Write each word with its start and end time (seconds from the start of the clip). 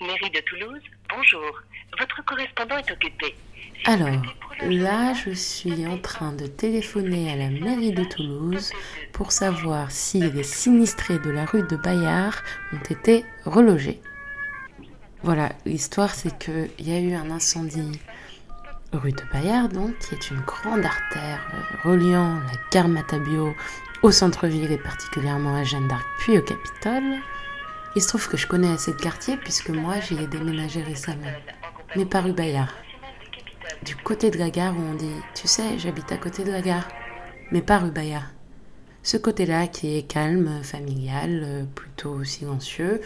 Mairie 0.00 0.30
de 0.30 0.40
Toulouse, 0.40 0.82
bonjour. 1.10 1.62
Votre 1.98 2.24
correspondant 2.24 2.76
est 2.76 2.90
occupé. 2.92 3.34
Alors, 3.84 4.22
là, 4.62 5.12
je 5.12 5.30
suis 5.30 5.86
en 5.88 5.98
train 5.98 6.32
de 6.32 6.46
téléphoner 6.46 7.32
à 7.32 7.36
la 7.36 7.48
mairie 7.48 7.92
de 7.92 8.04
Toulouse 8.04 8.72
pour 9.12 9.32
savoir 9.32 9.90
si 9.90 10.20
les 10.20 10.44
sinistrés 10.44 11.18
de 11.18 11.30
la 11.30 11.46
rue 11.46 11.62
de 11.62 11.76
Bayard 11.76 12.36
ont 12.72 12.82
été 12.90 13.24
relogés. 13.44 14.00
Voilà, 15.24 15.50
l'histoire 15.66 16.14
c'est 16.14 16.38
qu'il 16.38 16.86
y 16.86 16.92
a 16.92 17.00
eu 17.00 17.14
un 17.14 17.30
incendie 17.32 17.98
rue 18.92 19.12
de 19.12 19.22
Bayard, 19.32 19.68
donc, 19.72 19.98
qui 19.98 20.14
est 20.14 20.30
une 20.30 20.40
grande 20.42 20.84
artère 20.84 21.44
euh, 21.54 21.90
reliant 21.90 22.34
la 22.34 22.52
gare 22.70 22.88
Matabio 22.88 23.52
au 24.02 24.12
centre-ville 24.12 24.70
et 24.70 24.78
particulièrement 24.78 25.56
à 25.56 25.64
Jeanne 25.64 25.88
d'Arc 25.88 26.06
puis 26.20 26.38
au 26.38 26.42
Capitole. 26.42 27.18
Il 27.96 28.02
se 28.02 28.08
trouve 28.08 28.28
que 28.28 28.36
je 28.36 28.46
connais 28.46 28.70
assez 28.70 28.92
de 28.92 28.96
quartier 28.96 29.36
puisque 29.36 29.70
moi 29.70 30.00
j'y 30.00 30.14
ai 30.22 30.26
déménagé 30.26 30.82
récemment, 30.82 31.32
mais 31.96 32.04
pas 32.04 32.20
rue 32.20 32.32
Bayard. 32.32 32.72
Du 33.82 33.96
côté 33.96 34.30
de 34.30 34.38
la 34.38 34.50
gare 34.50 34.76
où 34.76 34.80
on 34.80 34.94
dit, 34.94 35.12
tu 35.34 35.48
sais, 35.48 35.78
j'habite 35.78 36.10
à 36.12 36.16
côté 36.16 36.44
de 36.44 36.50
la 36.50 36.60
gare, 36.60 36.88
mais 37.50 37.62
pas 37.62 37.78
rue 37.78 37.90
Bayard. 37.90 38.30
Ce 39.02 39.16
côté-là 39.16 39.68
qui 39.68 39.96
est 39.96 40.02
calme, 40.02 40.62
familial, 40.62 41.66
plutôt 41.74 42.24
silencieux 42.24 43.00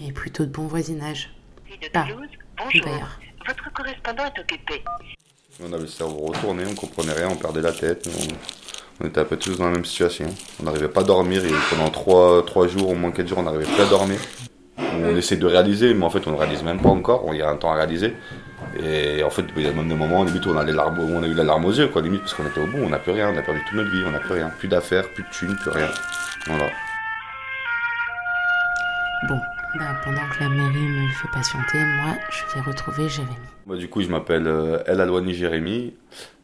et 0.00 0.12
plutôt 0.12 0.44
de 0.44 0.50
bon 0.50 0.66
voisinage. 0.66 1.34
Pas 1.92 2.04
rue 2.04 2.80
Bayard. 2.80 3.20
Votre 3.46 3.72
correspondant 3.72 4.24
est 4.26 4.40
occupé. 4.40 4.82
On 5.62 5.72
avait 5.72 5.82
le 5.82 5.88
cerveau 5.88 6.26
retourné, 6.26 6.64
on 6.66 6.74
comprenait 6.74 7.14
rien, 7.14 7.30
on 7.30 7.36
perdait 7.36 7.62
la 7.62 7.72
tête. 7.72 8.06
On, 8.08 8.65
on 9.00 9.06
était 9.06 9.20
un 9.20 9.24
peu 9.24 9.36
tous 9.36 9.58
dans 9.58 9.66
la 9.66 9.72
même 9.72 9.84
situation. 9.84 10.26
On 10.60 10.64
n'arrivait 10.64 10.88
pas 10.88 11.02
à 11.02 11.04
dormir 11.04 11.44
et 11.44 11.50
pendant 11.70 11.90
3, 11.90 12.44
trois 12.46 12.66
jours, 12.66 12.90
au 12.90 12.94
moins 12.94 13.10
4 13.10 13.28
jours, 13.28 13.38
on 13.38 13.42
n'arrivait 13.42 13.64
plus 13.64 13.82
à 13.82 13.86
dormir. 13.86 14.18
On 14.78 15.16
essaie 15.16 15.36
de 15.36 15.46
réaliser, 15.46 15.94
mais 15.94 16.04
en 16.04 16.10
fait, 16.10 16.26
on 16.26 16.32
ne 16.32 16.36
réalise 16.36 16.62
même 16.62 16.80
pas 16.80 16.88
encore. 16.88 17.24
Il 17.32 17.38
y 17.38 17.42
a 17.42 17.50
un 17.50 17.56
temps 17.56 17.72
à 17.72 17.74
réaliser. 17.74 18.14
Et 18.82 19.22
en 19.22 19.30
fait, 19.30 19.44
il 19.56 19.62
y 19.62 19.66
a 19.66 19.72
même 19.72 19.88
des 19.88 19.94
moments, 19.94 20.24
limite, 20.24 20.44
où 20.46 20.50
on 20.50 20.56
a, 20.56 20.64
les 20.64 20.72
larmes, 20.72 20.98
où 20.98 21.02
on 21.02 21.22
a 21.22 21.26
eu 21.26 21.34
la 21.34 21.44
larme 21.44 21.64
aux 21.64 21.72
yeux, 21.72 21.88
quoi, 21.88 22.02
limite, 22.02 22.20
parce 22.22 22.34
qu'on 22.34 22.46
était 22.46 22.60
au 22.60 22.66
bout, 22.66 22.78
on 22.82 22.88
n'a 22.88 22.98
plus 22.98 23.12
rien, 23.12 23.30
on 23.30 23.36
a 23.36 23.42
perdu 23.42 23.60
toute 23.68 23.76
notre 23.76 23.90
vie, 23.90 24.02
on 24.06 24.10
n'a 24.10 24.18
plus 24.18 24.34
rien. 24.34 24.50
Plus 24.58 24.68
d'affaires, 24.68 25.08
plus 25.12 25.24
de 25.24 25.28
thunes, 25.30 25.56
plus 25.56 25.70
rien. 25.70 25.88
Voilà. 26.46 26.70
Bon, 29.28 29.38
bah, 29.78 29.84
pendant 30.04 30.20
que 30.30 30.42
la 30.42 30.48
mairie 30.48 30.88
me 30.88 31.08
fait 31.08 31.28
patienter, 31.32 31.78
moi, 31.78 32.14
je 32.30 32.54
vais 32.54 32.60
retrouver 32.62 33.08
Jérémy. 33.08 33.36
Du 33.78 33.88
coup, 33.88 34.02
je 34.02 34.08
m'appelle 34.08 34.46
euh, 34.46 34.82
El 34.86 35.00
Alouani 35.00 35.34
Jérémy. 35.34 35.94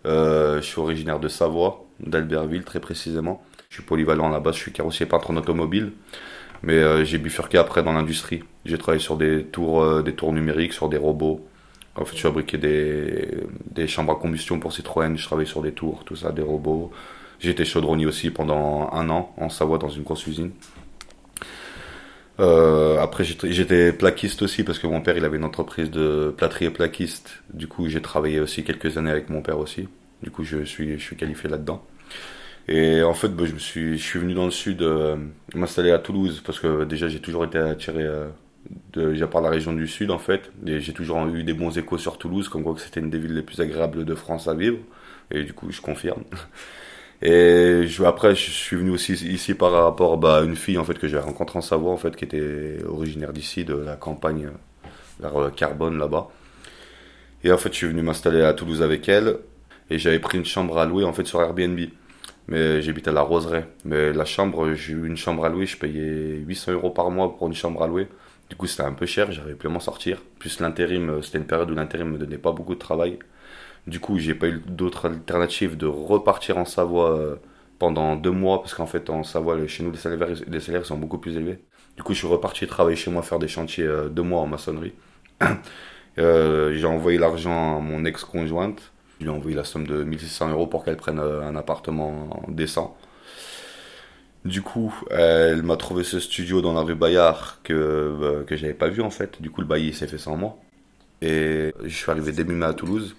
Euh, 0.05 0.56
je 0.56 0.66
suis 0.66 0.81
originaire 0.81 1.20
de 1.20 1.28
Savoie, 1.28 1.87
d'Albertville 2.06 2.64
très 2.64 2.81
précisément. 2.81 3.42
Je 3.70 3.77
suis 3.77 3.84
polyvalent 3.84 4.28
à 4.28 4.33
la 4.33 4.41
base, 4.41 4.56
je 4.56 4.61
suis 4.61 4.72
carrossier 4.72 5.06
peintre 5.06 5.31
en 5.31 5.36
automobile. 5.36 5.92
Mais 6.62 6.75
euh, 6.75 7.05
j'ai 7.05 7.19
bifurqué 7.19 7.59
après 7.59 7.83
dans 7.83 7.92
l'industrie. 7.92 8.44
J'ai 8.64 8.78
travaillé 8.78 9.03
sur 9.03 9.17
des 9.17 9.44
tours, 9.44 9.83
euh, 9.83 10.03
des 10.03 10.14
tours 10.14 10.33
numériques, 10.33 10.72
sur 10.72 10.89
des 10.89 10.97
robots. 10.97 11.47
En 11.97 12.05
fait, 12.05 12.17
je 12.17 12.22
fabriquais 12.22 12.59
des, 12.59 13.28
des 13.70 13.86
chambres 13.89 14.12
à 14.12 14.17
combustion 14.17 14.61
pour 14.61 14.72
Citroën. 14.72 15.17
Je 15.17 15.25
travaillais 15.25 15.48
sur 15.48 15.61
des 15.62 15.72
tours, 15.72 16.05
tout 16.05 16.17
ça, 16.17 16.31
des 16.33 16.42
robots. 16.42 16.92
J'étais 17.41 17.64
chaudronnier 17.64 18.06
aussi 18.06 18.31
pendant 18.31 18.91
un 18.92 19.11
an 19.11 19.34
en 19.37 19.48
Savoie 19.48 19.78
dans 19.78 19.89
une 19.89 20.05
grosse 20.05 20.27
usine. 20.27 20.53
Euh, 22.41 22.98
après, 23.00 23.25
j'étais- 23.25 23.92
plaquiste 23.92 24.42
aussi 24.42 24.64
parce 24.64 24.78
que 24.78 24.87
mon 24.87 25.00
père, 25.00 25.16
il 25.16 25.25
avait 25.25 25.37
une 25.37 25.44
entreprise 25.44 25.91
de 25.91 26.33
plâtrier 26.37 26.70
plaquiste. 26.70 27.42
Du 27.53 27.66
coup, 27.69 27.89
j'ai 27.89 28.00
travaillé 28.00 28.41
aussi 28.41 28.64
quelques 28.64 28.97
années 28.97 29.11
avec 29.11 29.28
mon 29.28 29.42
père 29.42 29.59
aussi. 29.59 29.89
Du 30.22 30.31
coup, 30.31 30.44
je 30.44 30.64
suis, 30.64 30.98
je 30.98 31.03
suis 31.03 31.16
qualifié 31.16 31.50
là-dedans. 31.50 31.84
Et 32.69 33.03
en 33.03 33.15
fait, 33.15 33.29
bah, 33.29 33.45
je 33.45 33.57
suis, 33.57 33.97
venu 34.19 34.35
dans 34.35 34.45
le 34.45 34.51
sud 34.51 34.83
euh, 34.83 35.17
m'installer 35.55 35.91
à 35.91 35.99
Toulouse 35.99 36.43
parce 36.45 36.61
que 36.61 36.85
déjà, 36.85 37.09
j'ai 37.09 37.21
toujours 37.21 37.45
été 37.45 37.59
attiré 37.59 38.05
euh, 38.05 38.29
de, 38.93 39.25
par 39.27 39.41
la 39.41 39.51
région 39.51 39.73
du 39.73 39.89
sud 39.89 40.11
en 40.11 40.19
fait. 40.19 40.53
Et 40.67 40.81
j'ai 40.81 40.93
toujours 40.93 41.27
eu 41.27 41.43
des 41.45 41.55
bons 41.55 41.77
échos 41.77 41.99
sur 41.99 42.19
Toulouse, 42.19 42.49
comme 42.49 42.63
quoi 42.63 42.75
que 42.75 42.81
c'était 42.81 43.01
une 43.01 43.11
des 43.11 43.19
villes 43.19 43.35
les 43.35 43.43
plus 43.43 43.61
agréables 43.61 44.05
de 44.05 44.15
France 44.15 44.49
à 44.49 44.55
vivre. 44.55 44.79
Et 45.31 45.43
du 45.45 45.53
coup, 45.53 45.71
je 45.71 45.81
confirme. 45.81 46.22
Et 47.25 47.87
après, 48.05 48.34
je 48.34 48.51
suis 48.51 48.77
venu 48.77 48.91
aussi 48.91 49.12
ici 49.12 49.55
par 49.55 49.71
rapport 49.71 50.19
bah, 50.19 50.39
à 50.39 50.43
une 50.43 50.56
fille 50.56 50.77
en 50.77 50.83
fait 50.84 50.99
que 50.99 51.06
j'ai 51.06 51.19
rencontrée 51.19 51.56
en 51.56 51.62
Savoie 51.62 51.93
en 51.93 51.97
fait 51.97 52.17
qui 52.17 52.25
était 52.25 52.78
originaire 52.84 53.33
d'ici, 53.33 53.65
de 53.65 53.75
la 53.75 53.95
campagne 53.95 54.47
euh, 54.47 54.89
vers 55.21 55.55
Carbone 55.55 55.99
là-bas. 55.99 56.28
Et 57.45 57.53
en 57.53 57.59
fait, 57.59 57.71
je 57.72 57.77
suis 57.77 57.87
venu 57.87 58.03
m'installer 58.03 58.43
à 58.43 58.55
Toulouse 58.55 58.83
avec 58.83 59.09
elle 59.09 59.37
et 59.89 59.99
j'avais 59.99 60.19
pris 60.19 60.39
une 60.39 60.45
chambre 60.45 60.78
à 60.78 60.87
louer 60.87 61.05
en 61.05 61.12
fait 61.12 61.25
sur 61.25 61.41
Airbnb. 61.41 61.78
Mais 62.48 62.82
j'habite 62.82 63.08
à 63.08 63.12
la 63.12 63.22
Roseraie. 63.22 63.66
Mais 63.84 64.12
la 64.12 64.25
chambre, 64.25 64.75
j'ai 64.75 64.92
eu 64.94 65.06
une 65.06 65.16
chambre 65.16 65.44
à 65.44 65.48
louer, 65.48 65.66
je 65.66 65.76
payais 65.78 66.36
800 66.38 66.72
euros 66.72 66.91
par 66.91 67.10
mois 67.10 67.36
pour 67.36 67.47
une 67.47 67.54
chambre 67.54 67.82
à 67.82 67.86
louer. 67.86 68.08
Du 68.50 68.56
coup, 68.56 68.66
c'était 68.66 68.82
un 68.82 68.92
peu 68.92 69.06
cher, 69.06 69.32
j'arrivais 69.32 69.54
plus 69.56 69.69
à 69.69 69.72
m'en 69.72 69.80
sortir. 69.80 70.22
Plus 70.38 70.60
l'intérim, 70.60 71.08
euh, 71.10 71.22
c'était 71.22 71.38
une 71.38 71.47
période 71.47 71.70
où 71.70 71.75
l'intérim 71.75 72.10
me 72.10 72.19
donnait 72.19 72.38
pas 72.38 72.53
beaucoup 72.53 72.75
de 72.75 72.78
travail. 72.80 73.19
Du 73.86 74.00
coup, 74.00 74.19
j'ai 74.19 74.34
pas 74.34 74.48
eu 74.48 74.62
d'autre 74.66 75.06
alternative 75.08 75.76
de 75.76 75.86
repartir 75.86 76.58
en 76.58 76.64
Savoie 76.64 77.19
euh, 77.19 77.36
pendant 77.78 78.16
deux 78.16 78.30
mois, 78.30 78.60
parce 78.62 78.74
qu'en 78.74 78.86
fait, 78.86 79.10
en 79.10 79.24
Savoie, 79.24 79.66
chez 79.66 79.82
nous, 79.84 79.91
les 79.92 79.98
salaires, 79.98 80.28
les 80.47 80.60
salaires 80.60 80.86
sont 80.86 80.98
beaucoup 80.98 81.19
plus 81.19 81.36
élevés. 81.36 81.60
Du 81.97 82.03
coup, 82.03 82.12
je 82.14 82.19
suis 82.19 82.28
reparti 82.28 82.66
travailler 82.66 82.97
chez 82.97 83.10
moi, 83.10 83.22
faire 83.22 83.38
des 83.38 83.48
chantiers 83.48 83.86
euh, 83.86 84.09
deux 84.09 84.22
mois 84.22 84.41
en 84.41 84.47
maçonnerie. 84.47 84.94
J'ai 86.16 86.84
envoyé 86.86 87.19
l'argent 87.19 87.78
à 87.78 87.80
mon 87.80 88.04
ex-conjointe. 88.04 88.92
Je 89.22 89.28
lui 89.28 89.33
ai 89.33 89.37
envoyé 89.37 89.56
la 89.56 89.62
somme 89.62 89.87
de 89.87 90.03
1600 90.03 90.50
euros 90.50 90.66
pour 90.66 90.84
qu'elle 90.84 90.97
prenne 90.97 91.21
euh, 91.21 91.43
un 91.47 91.55
appartement 91.55 92.44
décent. 92.49 92.97
Du 94.44 94.62
coup, 94.62 94.93
elle 95.10 95.62
m'a 95.62 95.77
trouvé 95.77 96.03
ce 96.03 96.19
studio 96.19 96.60
dans 96.60 96.72
la 96.72 96.81
rue 96.81 96.97
Bayard 96.97 97.59
que, 97.62 97.72
euh, 97.72 98.43
que 98.44 98.56
j'avais 98.56 98.75
pas 98.75 98.88
vu 98.88 99.00
en 99.00 99.10
fait. 99.10 99.41
Du 99.41 99.50
coup, 99.50 99.60
le 99.60 99.69
bailli 99.69 99.94
s'est 99.94 100.09
fait 100.09 100.19
sans 100.19 100.37
moi. 100.37 100.59
Et 101.22 101.72
je 101.84 101.94
suis 101.97 102.10
arrivé 102.10 102.33
début 102.33 102.55
mai 102.55 102.66
à 102.66 102.75
Toulouse. 102.75 103.15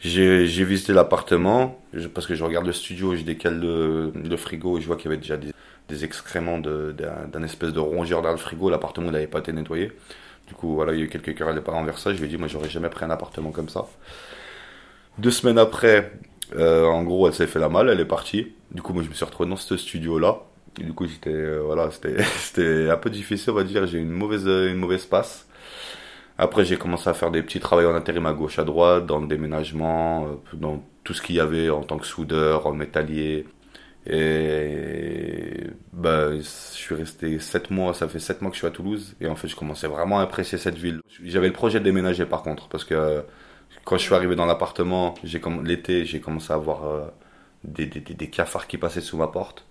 J'ai 0.00 0.64
visité 0.64 0.92
l'appartement 0.92 1.80
parce 2.14 2.26
que 2.26 2.34
je 2.34 2.44
regarde 2.44 2.66
le 2.66 2.72
studio, 2.72 3.16
je 3.16 3.22
décale 3.22 3.60
le, 3.60 4.12
le 4.12 4.36
frigo 4.36 4.78
et 4.78 4.80
je 4.80 4.86
vois 4.86 4.96
qu'il 4.96 5.06
y 5.10 5.14
avait 5.14 5.20
déjà 5.20 5.36
des, 5.36 5.52
des 5.88 6.04
excréments 6.04 6.58
d'un 6.58 7.42
espèce 7.42 7.72
de 7.72 7.80
rongeur 7.80 8.22
dans 8.22 8.30
le 8.30 8.36
frigo. 8.36 8.70
L'appartement 8.70 9.10
n'avait 9.10 9.26
pas 9.26 9.40
été 9.40 9.52
nettoyé. 9.52 9.92
Du 10.48 10.54
coup, 10.54 10.74
voilà, 10.74 10.92
il 10.92 11.00
y 11.00 11.02
a 11.02 11.04
eu 11.06 11.08
quelques 11.08 11.34
querelles 11.36 11.56
de 11.56 11.60
parents 11.60 11.80
envers 11.80 11.98
ça. 11.98 12.12
Je 12.14 12.18
lui 12.18 12.26
ai 12.26 12.28
dit, 12.28 12.36
moi, 12.38 12.48
j'aurais 12.48 12.70
jamais 12.70 12.88
pris 12.90 13.04
un 13.04 13.10
appartement 13.10 13.50
comme 13.50 13.68
ça. 13.68 13.86
Deux 15.18 15.30
semaines 15.30 15.58
après, 15.58 16.12
euh, 16.56 16.84
en 16.86 17.02
gros, 17.04 17.26
elle 17.28 17.34
s'est 17.34 17.46
fait 17.46 17.58
la 17.58 17.68
malle, 17.68 17.88
elle 17.90 18.00
est 18.00 18.04
partie. 18.04 18.52
Du 18.70 18.82
coup, 18.82 18.92
moi, 18.92 19.02
je 19.02 19.08
me 19.08 19.14
suis 19.14 19.24
retrouvé 19.24 19.48
dans 19.48 19.56
ce 19.56 19.76
studio-là. 19.76 20.42
Du 20.78 20.92
coup, 20.94 21.06
j'étais, 21.06 21.30
euh, 21.30 21.60
voilà, 21.64 21.90
c'était, 21.90 22.22
c'était 22.38 22.88
un 22.90 22.96
peu 22.96 23.10
difficile, 23.10 23.50
on 23.52 23.54
va 23.56 23.64
dire. 23.64 23.86
J'ai 23.86 23.98
eu 23.98 24.02
une 24.02 24.10
mauvaise, 24.10 24.46
une 24.46 24.76
mauvaise 24.76 25.04
passe. 25.06 25.46
Après, 26.38 26.64
j'ai 26.64 26.76
commencé 26.78 27.08
à 27.10 27.14
faire 27.14 27.30
des 27.30 27.42
petits 27.42 27.60
travaux 27.60 27.86
en 27.86 27.94
intérim 27.94 28.26
à 28.26 28.32
gauche, 28.32 28.58
à 28.58 28.64
droite, 28.64 29.06
dans 29.06 29.20
le 29.20 29.26
déménagement, 29.28 30.26
euh, 30.26 30.56
dans 30.56 30.82
tout 31.04 31.14
ce 31.14 31.22
qu'il 31.22 31.36
y 31.36 31.40
avait 31.40 31.70
en 31.70 31.82
tant 31.84 31.98
que 31.98 32.06
soudeur, 32.06 32.66
en 32.66 32.72
métallier. 32.72 33.46
Et 34.06 35.64
bah, 35.92 36.36
je 36.36 36.42
suis 36.42 36.94
resté 36.94 37.38
sept 37.38 37.70
mois, 37.70 37.94
ça 37.94 38.08
fait 38.08 38.18
sept 38.18 38.42
mois 38.42 38.50
que 38.50 38.56
je 38.56 38.60
suis 38.60 38.66
à 38.66 38.70
Toulouse. 38.70 39.14
Et 39.20 39.28
en 39.28 39.36
fait, 39.36 39.48
je 39.48 39.56
commençais 39.56 39.86
vraiment 39.88 40.18
à 40.20 40.22
apprécier 40.22 40.58
cette 40.58 40.76
ville. 40.78 41.00
J'avais 41.24 41.48
le 41.48 41.52
projet 41.52 41.78
de 41.80 41.84
déménager 41.84 42.26
par 42.26 42.42
contre, 42.42 42.68
parce 42.68 42.84
que 42.84 43.22
quand 43.84 43.96
je 43.98 44.02
suis 44.02 44.14
arrivé 44.14 44.36
dans 44.36 44.46
l'appartement, 44.46 45.14
j'ai 45.24 45.38
comm- 45.40 45.64
l'été, 45.64 46.04
j'ai 46.04 46.20
commencé 46.20 46.52
à 46.52 46.56
voir 46.56 46.84
euh, 46.84 47.06
des, 47.64 47.86
des, 47.86 48.00
des, 48.00 48.30
cafards 48.30 48.66
qui 48.66 48.78
passaient 48.78 49.00
sous 49.00 49.16
ma 49.16 49.28
porte. 49.28 49.66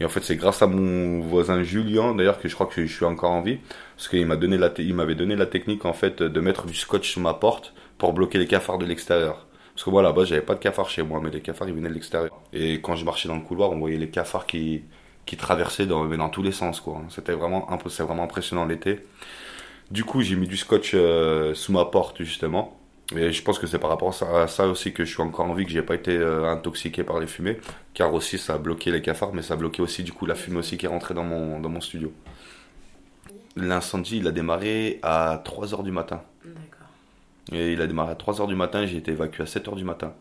Et 0.00 0.04
en 0.04 0.08
fait, 0.08 0.22
c'est 0.22 0.36
grâce 0.36 0.62
à 0.62 0.66
mon 0.66 1.20
voisin 1.20 1.62
Julien, 1.62 2.14
d'ailleurs, 2.14 2.40
que 2.40 2.48
je 2.48 2.54
crois 2.54 2.66
que 2.66 2.86
je 2.86 2.92
suis 2.92 3.04
encore 3.04 3.32
en 3.32 3.42
vie, 3.42 3.58
parce 3.96 4.08
qu'il 4.08 4.26
m'a 4.26 4.36
donné 4.36 4.56
la, 4.58 4.70
il 4.78 4.94
m'avait 4.94 5.14
donné 5.14 5.36
la 5.36 5.46
technique 5.46 5.84
en 5.84 5.92
fait 5.92 6.22
de 6.22 6.40
mettre 6.40 6.66
du 6.66 6.74
scotch 6.74 7.10
sur 7.10 7.20
ma 7.20 7.34
porte 7.34 7.74
pour 7.98 8.12
bloquer 8.14 8.38
les 8.38 8.46
cafards 8.46 8.78
de 8.78 8.86
l'extérieur. 8.86 9.46
Parce 9.74 9.84
que 9.84 9.90
moi, 9.90 10.02
là-bas, 10.02 10.24
j'avais 10.24 10.42
pas 10.42 10.54
de 10.54 10.60
cafards 10.60 10.90
chez 10.90 11.02
moi, 11.02 11.20
mais 11.22 11.30
les 11.30 11.40
cafards, 11.42 11.68
ils 11.68 11.74
venaient 11.74 11.88
de 11.88 11.94
l'extérieur. 11.94 12.30
Et 12.52 12.80
quand 12.80 12.96
je 12.96 13.04
marchais 13.04 13.28
dans 13.28 13.36
le 13.36 13.42
couloir, 13.42 13.70
on 13.70 13.78
voyait 13.78 13.98
les 13.98 14.10
cafards 14.10 14.46
qui, 14.46 14.82
qui 15.26 15.36
traversaient 15.36 15.86
dans, 15.86 16.04
mais 16.04 16.16
dans 16.16 16.28
tous 16.30 16.42
les 16.42 16.52
sens, 16.52 16.80
quoi. 16.80 17.02
C'était 17.10 17.32
vraiment, 17.32 17.68
vraiment 17.98 18.22
impressionnant 18.24 18.64
l'été. 18.66 19.00
Du 19.90 20.04
coup, 20.04 20.22
j'ai 20.22 20.36
mis 20.36 20.48
du 20.48 20.56
scotch 20.56 20.92
euh, 20.94 21.54
sous 21.54 21.72
ma 21.72 21.84
porte, 21.84 22.22
justement. 22.22 22.79
Et 23.16 23.32
je 23.32 23.42
pense 23.42 23.58
que 23.58 23.66
c'est 23.66 23.78
par 23.78 23.90
rapport 23.90 24.14
à 24.22 24.46
ça, 24.46 24.68
aussi 24.68 24.92
que 24.92 25.04
je 25.04 25.12
suis 25.12 25.22
encore 25.22 25.46
en 25.46 25.54
vie, 25.54 25.64
que 25.64 25.72
j'ai 25.72 25.82
pas 25.82 25.94
été 25.94 26.16
euh, 26.16 26.44
intoxiqué 26.44 27.02
par 27.02 27.18
les 27.18 27.26
fumées. 27.26 27.58
Car 27.92 28.14
aussi, 28.14 28.38
ça 28.38 28.54
a 28.54 28.58
bloqué 28.58 28.92
les 28.92 29.02
cafards, 29.02 29.32
mais 29.32 29.42
ça 29.42 29.54
a 29.54 29.56
bloqué 29.56 29.82
aussi, 29.82 30.04
du 30.04 30.12
coup, 30.12 30.26
la 30.26 30.36
fumée 30.36 30.58
aussi 30.58 30.78
qui 30.78 30.86
est 30.86 30.88
rentrée 30.88 31.14
dans 31.14 31.24
mon, 31.24 31.58
dans 31.58 31.68
mon 31.68 31.80
studio. 31.80 32.12
L'incendie, 33.56 34.18
il 34.18 34.28
a 34.28 34.30
démarré 34.30 35.00
à 35.02 35.42
3h 35.44 35.82
du 35.82 35.90
matin. 35.90 36.22
D'accord. 36.44 36.88
Et 37.52 37.72
il 37.72 37.80
a 37.80 37.88
démarré 37.88 38.12
à 38.12 38.14
3h 38.14 38.46
du 38.46 38.54
matin, 38.54 38.86
j'ai 38.86 38.98
été 38.98 39.10
évacué 39.10 39.42
à 39.42 39.46
7h 39.46 39.74
du 39.74 39.84
matin. 39.84 40.14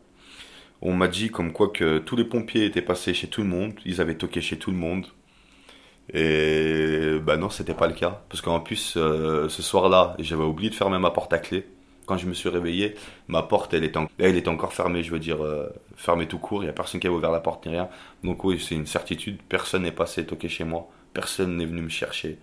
On 0.82 0.94
m'a 0.94 1.08
dit 1.08 1.30
comme 1.30 1.52
quoi 1.52 1.70
que 1.70 2.00
tous 2.00 2.16
les 2.16 2.24
pompiers 2.24 2.66
étaient 2.66 2.82
passés 2.82 3.14
chez 3.14 3.28
tout 3.28 3.42
le 3.42 3.48
monde, 3.48 3.74
ils 3.86 4.02
avaient 4.02 4.16
toqué 4.16 4.42
chez 4.42 4.58
tout 4.58 4.72
le 4.72 4.78
monde. 4.78 5.06
Et 6.12 7.20
bah 7.22 7.38
non, 7.38 7.50
c'était 7.52 7.76
pas 7.76 7.88
le 7.88 7.94
cas. 7.94 8.24
Parce 8.30 8.42
qu'en 8.42 8.60
plus, 8.62 8.96
euh, 8.98 9.48
ce 9.48 9.62
soir-là, 9.62 10.16
j'avais 10.18 10.44
oublié 10.44 10.72
de 10.72 10.76
fermer 10.76 10.98
ma 10.98 11.12
porte 11.12 11.34
à 11.34 11.38
clé. 11.38 11.68
Quand 12.10 12.18
je 12.18 12.28
me 12.28 12.34
suis 12.34 12.50
réveillé, 12.50 12.96
ma 13.28 13.44
porte, 13.44 13.74
elle 13.74 13.84
était, 13.86 13.98
en- 13.98 14.08
elle 14.20 14.50
encore 14.50 14.74
fermée, 14.74 15.04
je 15.04 15.12
veux 15.12 15.20
dire, 15.20 15.44
euh, 15.44 15.70
fermée 15.96 16.28
tout 16.28 16.40
court. 16.40 16.64
Il 16.64 16.66
n'y 16.68 16.70
a 16.72 16.74
personne 16.74 17.00
qui 17.00 17.08
avait 17.08 17.16
ouvert 17.16 17.32
la 17.32 17.40
porte 17.42 17.66
ni 17.68 17.72
rien. 17.74 17.90
Donc 18.24 18.44
oui, 18.46 18.60
c'est 18.60 18.76
une 18.76 18.88
certitude. 18.88 19.40
Personne 19.50 19.84
n'est 19.84 19.92
passé 19.92 20.26
toquer 20.26 20.50
chez 20.50 20.66
moi. 20.66 20.90
Personne 21.14 21.58
n'est 21.58 21.66
venu 21.66 21.82
me 21.84 21.90
chercher. 21.90 22.40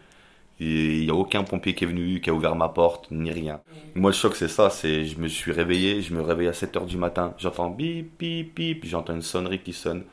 Il 0.60 1.00
n'y 1.04 1.10
a 1.10 1.14
aucun 1.14 1.44
pompier 1.44 1.74
qui 1.74 1.84
est 1.84 1.88
venu, 1.88 2.20
qui 2.20 2.30
a 2.30 2.34
ouvert 2.34 2.56
ma 2.56 2.68
porte, 2.70 3.10
ni 3.10 3.30
rien. 3.32 3.60
Moi, 3.94 4.10
le 4.10 4.16
choc, 4.16 4.36
c'est 4.36 4.48
ça. 4.48 4.70
C'est, 4.70 5.04
je 5.06 5.18
me 5.20 5.28
suis 5.28 5.52
réveillé, 5.52 6.02
je 6.02 6.14
me 6.14 6.22
réveille 6.22 6.48
à 6.48 6.54
7 6.54 6.76
heures 6.76 6.86
du 6.86 6.96
matin. 6.98 7.34
J'entends 7.38 7.70
bip, 7.70 8.18
bip, 8.18 8.54
bip, 8.56 8.84
j'entends 8.86 9.14
une 9.14 9.22
sonnerie 9.22 9.60
qui 9.60 9.72
sonne. 9.74 10.04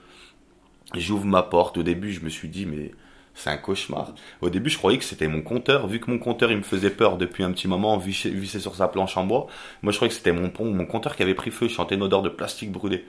J'ouvre 0.95 1.25
ma 1.25 1.43
porte. 1.43 1.77
Au 1.77 1.83
début, 1.83 2.11
je 2.13 2.21
me 2.21 2.29
suis 2.29 2.49
dit, 2.49 2.65
mais 2.65 2.91
c'est 3.35 3.49
un 3.49 3.57
cauchemar. 3.57 4.13
Au 4.41 4.49
début, 4.49 4.69
je 4.69 4.77
croyais 4.77 4.97
que 4.97 5.03
c'était 5.03 5.27
mon 5.27 5.41
compteur. 5.41 5.87
Vu 5.87 5.99
que 5.99 6.09
mon 6.11 6.19
compteur, 6.19 6.51
il 6.51 6.57
me 6.57 6.63
faisait 6.63 6.91
peur 6.91 7.17
depuis 7.17 7.43
un 7.43 7.51
petit 7.51 7.67
moment, 7.67 7.97
vissé 7.97 8.59
sur 8.59 8.75
sa 8.75 8.87
planche 8.87 9.17
en 9.17 9.25
bois. 9.25 9.47
Moi, 9.81 9.91
je 9.91 9.97
croyais 9.97 10.09
que 10.09 10.15
c'était 10.15 10.31
mon, 10.31 10.51
mon 10.59 10.85
compteur 10.85 11.15
qui 11.15 11.23
avait 11.23 11.33
pris 11.33 11.51
feu. 11.51 11.67
Je 11.67 11.73
sentais 11.73 11.95
une 11.95 12.03
odeur 12.03 12.21
de 12.21 12.29
plastique 12.29 12.71
brûlé. 12.71 13.05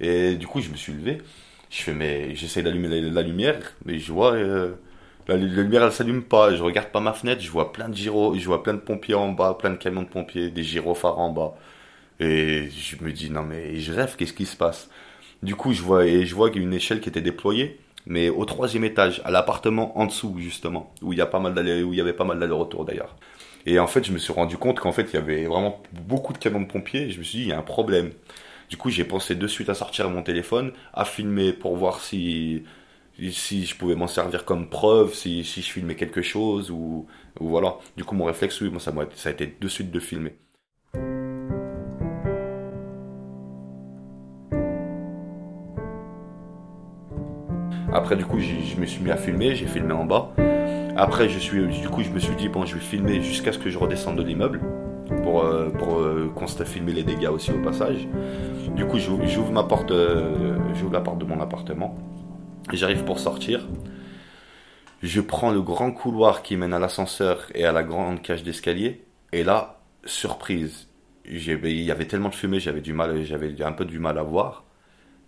Et 0.00 0.34
du 0.36 0.46
coup, 0.46 0.60
je 0.60 0.70
me 0.70 0.76
suis 0.76 0.92
levé. 0.92 1.18
Je 1.70 1.82
fais, 1.82 1.94
mais 1.94 2.34
j'essaie 2.34 2.62
d'allumer 2.62 3.00
la, 3.00 3.22
lumière, 3.22 3.74
mais 3.86 3.98
je 3.98 4.12
vois, 4.12 4.34
euh, 4.34 4.74
la, 5.26 5.36
lumière, 5.36 5.82
elle 5.84 5.92
s'allume 5.92 6.22
pas. 6.22 6.54
Je 6.54 6.62
regarde 6.62 6.88
pas 6.88 7.00
ma 7.00 7.12
fenêtre, 7.12 7.40
je 7.42 7.50
vois 7.50 7.72
plein 7.72 7.88
de 7.88 7.94
gyros, 7.94 8.34
je 8.36 8.46
vois 8.46 8.62
plein 8.62 8.74
de 8.74 8.80
pompiers 8.80 9.14
en 9.14 9.32
bas, 9.32 9.56
plein 9.58 9.70
de 9.70 9.76
camions 9.76 10.02
de 10.02 10.08
pompiers, 10.08 10.50
des 10.50 10.64
gyrophares 10.64 11.18
en 11.18 11.30
bas. 11.32 11.54
Et 12.20 12.68
je 12.70 12.96
me 13.02 13.12
dis, 13.12 13.30
non, 13.30 13.42
mais 13.42 13.76
je 13.80 13.92
rêve, 13.92 14.16
qu'est-ce 14.16 14.34
qui 14.34 14.46
se 14.46 14.56
passe? 14.56 14.90
Du 15.42 15.56
coup, 15.56 15.72
je 15.72 15.82
vois, 15.82 16.06
et 16.06 16.26
je 16.26 16.34
vois 16.34 16.50
qu'il 16.50 16.62
y 16.62 16.64
a 16.64 16.68
une 16.68 16.74
échelle 16.74 17.00
qui 17.00 17.08
était 17.08 17.22
déployée 17.22 17.80
mais 18.06 18.28
au 18.28 18.44
troisième 18.44 18.84
étage, 18.84 19.20
à 19.24 19.30
l'appartement 19.30 19.98
en 19.98 20.06
dessous 20.06 20.34
justement, 20.38 20.92
où 21.02 21.12
il 21.12 21.18
y 21.18 21.22
a 21.22 21.26
pas 21.26 21.40
mal 21.40 21.54
où 21.84 21.92
il 21.92 21.96
y 21.96 22.00
avait 22.00 22.12
pas 22.12 22.24
mal 22.24 22.38
d'aller-retour 22.38 22.84
d'ailleurs. 22.84 23.16
Et 23.66 23.78
en 23.78 23.86
fait, 23.86 24.04
je 24.04 24.12
me 24.12 24.18
suis 24.18 24.32
rendu 24.32 24.56
compte 24.56 24.80
qu'en 24.80 24.92
fait, 24.92 25.08
il 25.12 25.14
y 25.14 25.16
avait 25.18 25.44
vraiment 25.46 25.82
beaucoup 25.92 26.32
de 26.32 26.38
camions 26.38 26.60
de 26.60 26.66
pompiers. 26.66 27.02
Et 27.02 27.10
je 27.10 27.18
me 27.18 27.24
suis 27.24 27.38
dit, 27.38 27.44
il 27.44 27.48
y 27.50 27.52
a 27.52 27.58
un 27.58 27.62
problème. 27.62 28.12
Du 28.70 28.76
coup, 28.76 28.90
j'ai 28.90 29.04
pensé 29.04 29.34
de 29.36 29.46
suite 29.46 29.68
à 29.68 29.74
sortir 29.74 30.10
mon 30.10 30.22
téléphone, 30.22 30.72
à 30.94 31.04
filmer 31.04 31.52
pour 31.52 31.76
voir 31.76 32.00
si 32.00 32.64
si 33.30 33.66
je 33.66 33.76
pouvais 33.76 33.94
m'en 33.94 34.08
servir 34.08 34.44
comme 34.44 34.68
preuve, 34.68 35.14
si, 35.14 35.44
si 35.44 35.62
je 35.62 35.70
filmais 35.72 35.96
quelque 35.96 36.22
chose 36.22 36.70
ou, 36.70 37.06
ou 37.40 37.48
voilà. 37.48 37.76
Du 37.96 38.04
coup, 38.04 38.14
mon 38.14 38.24
réflexe, 38.24 38.60
oui, 38.60 38.70
moi, 38.70 38.80
ça, 38.80 38.92
ça 39.14 39.28
a 39.30 39.32
été 39.32 39.56
de 39.60 39.68
suite 39.68 39.90
de 39.90 40.00
filmer. 40.00 40.34
Après, 47.94 48.16
du 48.16 48.24
coup, 48.24 48.38
je 48.40 48.80
me 48.80 48.86
suis 48.86 49.02
mis 49.02 49.10
à 49.10 49.18
filmer, 49.18 49.54
j'ai 49.54 49.66
filmé 49.66 49.92
en 49.92 50.06
bas. 50.06 50.32
Après, 50.96 51.28
je 51.28 51.38
suis, 51.38 51.66
du 51.66 51.88
coup, 51.90 52.02
je 52.02 52.08
me 52.08 52.18
suis 52.18 52.34
dit, 52.36 52.48
bon, 52.48 52.64
je 52.64 52.74
vais 52.74 52.80
filmer 52.80 53.20
jusqu'à 53.20 53.52
ce 53.52 53.58
que 53.58 53.68
je 53.68 53.78
redescende 53.78 54.16
de 54.16 54.22
l'immeuble 54.22 54.60
pour, 55.22 55.44
euh, 55.44 55.68
pour 55.68 55.98
euh, 55.98 56.32
constater, 56.34 56.70
filmer 56.70 56.92
les 56.92 57.02
dégâts 57.02 57.28
aussi 57.28 57.50
au 57.50 57.58
passage. 57.58 58.08
Du 58.74 58.86
coup, 58.86 58.98
j'ouvre 58.98 59.52
ma 59.52 59.64
porte, 59.64 59.90
euh, 59.90 60.56
j'ouvre 60.74 60.92
la 60.94 61.02
porte 61.02 61.18
de 61.18 61.26
mon 61.26 61.38
appartement. 61.40 61.98
J'arrive 62.72 63.04
pour 63.04 63.18
sortir. 63.18 63.68
Je 65.02 65.20
prends 65.20 65.50
le 65.50 65.60
grand 65.60 65.92
couloir 65.92 66.42
qui 66.42 66.56
mène 66.56 66.72
à 66.72 66.78
l'ascenseur 66.78 67.46
et 67.54 67.66
à 67.66 67.72
la 67.72 67.82
grande 67.82 68.22
cage 68.22 68.42
d'escalier. 68.42 69.04
Et 69.32 69.44
là, 69.44 69.80
surprise, 70.06 70.88
il 71.26 71.82
y 71.82 71.90
avait 71.90 72.06
tellement 72.06 72.30
de 72.30 72.34
fumée, 72.34 72.58
j'avais 72.58 72.80
du 72.80 72.94
mal, 72.94 73.22
j'avais 73.24 73.62
un 73.62 73.72
peu 73.72 73.84
du 73.84 73.98
mal 73.98 74.16
à 74.16 74.22
voir. 74.22 74.64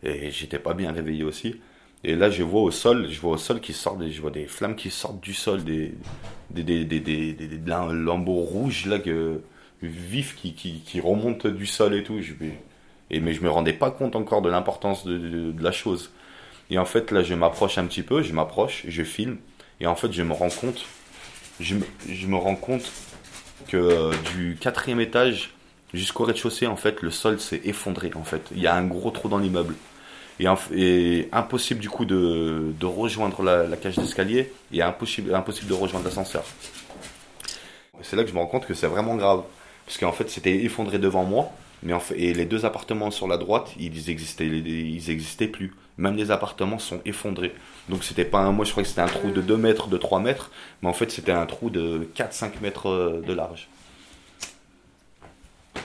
Et 0.03 0.31
j'étais 0.31 0.59
pas 0.59 0.73
bien 0.73 0.93
réveillé 0.93 1.25
aussi. 1.25 1.57
Et 2.05 2.17
là, 2.17 2.31
je 2.31 2.43
vois 2.43 2.61
au 2.61 2.71
sol, 2.71 3.09
je 3.11 3.19
vois 3.19 3.33
au 3.33 3.39
sol 3.39 3.61
qui 3.61 3.73
sortent, 3.73 4.07
je 4.07 4.21
vois 4.21 4.31
des 4.31 4.47
flammes 4.47 4.77
qui 4.77 4.91
sortent 4.91 5.21
du 5.21 5.33
sol, 5.33 5.65
des, 5.65 5.95
des, 6.51 6.63
des, 6.63 6.85
des, 6.85 7.01
des, 7.01 7.33
des 7.33 7.59
lambeaux 7.67 8.43
rouges 8.43 8.85
là, 8.87 8.99
que, 8.99 9.41
vifs 9.83 10.37
qui, 10.37 10.53
qui, 10.53 10.83
du 11.51 11.67
sol 11.67 11.95
et 11.95 12.03
tout. 12.03 12.21
Je, 12.21 12.35
et, 13.11 13.21
mais 13.21 13.33
je 13.33 13.43
me 13.43 13.49
rendais 13.49 13.73
pas 13.73 13.91
compte 13.91 14.17
encore 14.17 14.43
de 14.43 14.51
l'importance 14.51 15.07
de, 15.07 15.17
de, 15.51 15.63
la 15.63 15.73
chose. 15.73 16.11
Et 16.71 16.79
en 16.79 16.85
fait, 16.85 17.11
là, 17.11 17.23
je 17.23 17.35
m'approche 17.35 17.79
un 17.79 17.87
petit 17.87 18.03
peu, 18.03 18.23
je 18.23 18.33
m'approche, 18.35 18.85
je 18.87 19.03
filme. 19.03 19.39
Et 19.81 19.87
en 19.87 19.95
fait, 19.95 20.13
je 20.13 20.23
me 20.23 20.33
rends 20.35 20.51
compte, 20.51 20.85
je 21.59 21.75
me, 21.75 21.85
je 22.09 22.27
me 22.27 22.37
rends 22.37 22.57
compte 22.57 22.91
que 23.69 23.77
euh, 23.79 24.13
du 24.35 24.59
quatrième 24.61 25.01
étage 25.01 25.55
jusqu'au 25.95 26.25
rez-de-chaussée, 26.25 26.67
en 26.67 26.77
fait, 26.77 27.01
le 27.01 27.11
sol 27.11 27.41
s'est 27.41 27.63
effondré. 27.65 28.11
En 28.15 28.25
fait, 28.25 28.51
il 28.55 28.61
y 28.61 28.67
a 28.67 28.75
un 28.75 28.85
gros 28.85 29.11
trou 29.11 29.29
dans 29.29 29.39
l'immeuble 29.39 29.75
et, 30.41 31.29
impossible 31.33 31.81
du 31.81 31.89
coup 31.89 32.05
de, 32.05 32.75
rejoindre 32.85 33.43
la, 33.43 33.77
cage 33.77 33.97
d'escalier 33.97 34.53
et 34.73 34.83
impossible, 34.83 35.35
impossible 35.35 35.69
de 35.69 35.75
rejoindre 35.75 36.05
l'ascenseur. 36.05 36.45
C'est 38.03 38.17
là 38.17 38.25
que 38.25 38.29
je 38.29 38.35
me 38.35 38.41
rends 38.41 38.47
compte 38.47 38.67
que 38.67 38.75
c'est 38.75 38.87
vraiment 38.87 39.17
grave. 39.17 39.43
Parce 39.87 39.99
qu'en 39.99 40.13
fait, 40.13 40.31
c'était 40.31 40.65
effondré 40.65 40.99
devant 40.99 41.25
moi. 41.25 41.51
Mais 41.83 41.93
en 41.93 42.01
fait, 42.01 42.19
et 42.19 42.33
les 42.33 42.47
deux 42.47 42.65
appartements 42.65 43.11
sur 43.11 43.29
la 43.29 43.37
droite, 43.37 43.73
ils 43.79 44.09
existaient, 44.09 44.47
ils 44.47 45.11
existaient 45.11 45.49
plus. 45.49 45.75
Même 45.99 46.17
les 46.17 46.31
appartements 46.31 46.79
sont 46.79 47.01
effondrés. 47.05 47.55
Donc 47.89 48.05
c'était 48.05 48.25
pas 48.25 48.39
un, 48.39 48.53
moi 48.53 48.65
je 48.65 48.71
croyais 48.71 48.85
que 48.85 48.89
c'était 48.89 49.03
un 49.03 49.07
trou 49.07 49.31
de 49.31 49.43
2 49.43 49.57
mètres, 49.57 49.89
de 49.89 49.99
3 49.99 50.19
mètres, 50.21 50.51
mais 50.83 50.89
en 50.89 50.95
fait 50.95 51.11
c'était 51.11 51.33
un 51.33 51.45
trou 51.45 51.69
de 51.69 52.09
4-5 52.17 52.61
mètres 52.63 52.89
euh, 52.89 53.23
de 53.25 53.33
large. 53.35 53.69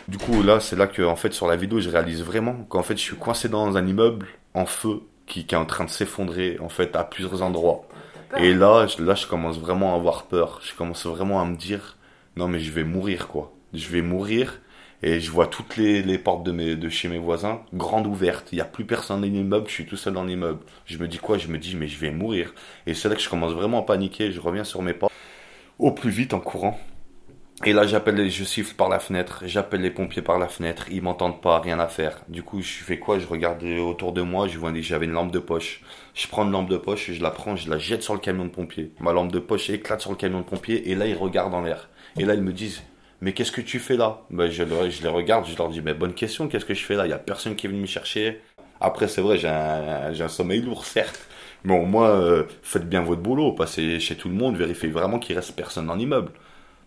Du 0.08 0.18
coup, 0.18 0.42
là, 0.42 0.60
c'est 0.60 0.76
là 0.76 0.88
que, 0.88 1.04
en 1.04 1.16
fait, 1.16 1.34
sur 1.34 1.48
la 1.48 1.56
vidéo, 1.56 1.80
je 1.80 1.90
réalise 1.90 2.24
vraiment 2.24 2.66
qu'en 2.70 2.82
fait, 2.82 2.96
je 2.98 3.02
suis 3.02 3.16
coincé 3.16 3.50
dans 3.50 3.78
un 3.78 3.86
immeuble 3.86 4.28
en 4.54 4.66
feu 4.66 5.02
qui, 5.26 5.46
qui 5.46 5.56
est 5.56 5.58
en 5.58 5.66
train 5.66 5.86
de 5.86 5.90
s'effondrer, 5.90 6.58
en 6.60 6.70
fait, 6.70 6.96
à 6.96 7.04
plusieurs 7.04 7.42
endroits. 7.42 7.88
Et 8.38 8.54
là, 8.54 8.88
je, 8.88 9.04
là, 9.04 9.16
je 9.16 9.28
commence 9.28 9.60
vraiment 9.60 9.94
à 9.94 9.98
avoir 9.98 10.24
peur. 10.24 10.60
Je 10.64 10.76
commence 10.76 11.06
vraiment 11.06 11.42
à 11.42 11.46
me 11.46 11.56
dire, 11.56 11.98
non, 12.36 12.48
mais 12.48 12.60
je 12.60 12.72
vais 12.72 12.84
mourir, 12.84 13.28
quoi. 13.28 13.54
Je 13.74 13.90
vais 13.90 14.02
mourir. 14.02 14.62
Et 15.02 15.22
je 15.22 15.32
vois 15.32 15.48
toutes 15.48 15.78
les, 15.78 16.04
les 16.04 16.18
portes 16.18 16.44
de, 16.44 16.52
mes, 16.52 16.76
de 16.76 16.90
chez 16.90 17.08
mes 17.08 17.20
voisins 17.20 17.62
grandes 17.74 18.06
ouvertes. 18.06 18.50
Il 18.52 18.56
n'y 18.56 18.62
a 18.62 18.66
plus 18.66 18.84
personne 18.86 19.22
dans 19.22 19.28
l'immeuble, 19.28 19.68
je 19.68 19.74
suis 19.74 19.86
tout 19.86 19.96
seul 19.96 20.14
dans 20.14 20.26
l'immeuble. 20.26 20.60
Je 20.86 20.98
me 20.98 21.08
dis 21.08 21.20
quoi? 21.20 21.38
Je 21.38 21.48
me 21.48 21.58
dis, 21.58 21.76
mais 21.78 21.88
je 21.88 21.98
vais 21.98 22.12
mourir. 22.12 22.54
Et 22.86 22.94
c'est 22.94 23.08
là 23.08 23.16
que 23.16 23.22
je 23.22 23.30
commence 23.30 23.54
vraiment 23.54 23.80
à 23.80 23.84
paniquer. 23.84 24.32
Je 24.32 24.42
reviens 24.42 24.66
sur 24.66 24.82
mes 24.82 24.94
pas 24.94 25.08
au 25.78 25.92
plus 25.92 26.10
vite 26.10 26.34
en 26.34 26.42
courant. 26.42 26.78
Et 27.66 27.74
là, 27.74 27.86
j'appelle, 27.86 28.30
je 28.30 28.44
siffle 28.46 28.74
par 28.76 28.88
la 28.88 29.00
fenêtre, 29.00 29.44
j'appelle 29.46 29.82
les 29.82 29.92
pompiers 29.92 30.22
par 30.22 30.40
la 30.40 30.48
fenêtre, 30.48 30.86
ils 30.92 31.02
m'entendent 31.02 31.42
pas, 31.42 31.60
rien 31.60 31.78
à 31.80 31.88
faire. 31.90 32.22
Du 32.30 32.42
coup, 32.42 32.62
je 32.62 32.84
fais 32.84 33.00
quoi? 33.00 33.20
Je 33.20 33.28
regarde 33.28 33.62
autour 33.64 34.14
de 34.14 34.22
moi, 34.22 34.48
je 34.48 34.58
vois 34.58 34.72
j'avais 34.80 35.06
une 35.06 35.12
lampe 35.12 35.32
de 35.34 35.40
poche. 35.40 35.82
Je 36.14 36.26
prends 36.30 36.46
une 36.46 36.52
lampe 36.52 36.70
de 36.70 36.78
poche, 36.78 37.12
je 37.12 37.22
la 37.22 37.32
prends, 37.32 37.58
je 37.58 37.70
la 37.70 37.78
jette 37.78 38.02
sur 38.02 38.14
le 38.14 38.22
camion 38.22 38.46
de 38.46 38.50
pompier. 38.50 38.94
Ma 39.02 39.12
lampe 39.12 39.34
de 39.34 39.40
poche 39.40 39.70
éclate 39.70 40.00
sur 40.00 40.12
le 40.12 40.16
camion 40.16 40.40
de 40.40 40.46
pompier 40.46 40.90
et 40.90 40.96
là, 40.96 41.06
ils 41.06 41.18
regardent 41.18 41.54
en 41.54 41.62
l'air. 41.62 41.90
Et 42.18 42.24
là, 42.24 42.34
ils 42.34 42.42
me 42.42 42.54
disent, 42.54 42.82
mais 43.20 43.34
qu'est-ce 43.34 43.52
que 43.52 43.62
tu 43.62 43.80
fais 43.80 43.98
là? 43.98 44.22
Ben, 44.30 44.50
je, 44.50 44.64
les 44.64 45.10
regarde, 45.10 45.46
je 45.46 45.58
leur 45.58 45.68
dis, 45.68 45.82
mais 45.82 45.94
bonne 45.94 46.14
question, 46.14 46.48
qu'est-ce 46.48 46.66
que 46.66 46.74
je 46.74 46.86
fais 46.86 46.96
là? 46.96 47.08
Il 47.08 47.10
y 47.10 47.14
a 47.14 47.20
personne 47.20 47.58
qui 47.58 47.68
est 47.68 47.70
venu 47.70 47.82
me 47.82 47.88
chercher. 47.88 48.40
Après, 48.80 49.10
c'est 49.10 49.22
vrai, 49.22 49.38
j'ai 49.38 49.50
un, 49.50 50.28
sommeil 50.30 50.62
lourd, 50.62 50.86
certes. 50.86 51.28
Mais 51.66 51.78
au 51.78 51.86
moins, 51.86 52.46
faites 52.64 52.88
bien 52.88 53.02
votre 53.02 53.22
boulot, 53.22 53.52
passez 53.52 54.00
chez 54.00 54.16
tout 54.16 54.30
le 54.30 54.36
monde, 54.36 54.56
vérifiez 54.56 54.88
vraiment 54.88 55.20
qu'il 55.20 55.36
reste 55.36 55.58
personne 55.58 55.88
dans 55.88 55.96
l'immeuble. 55.96 56.32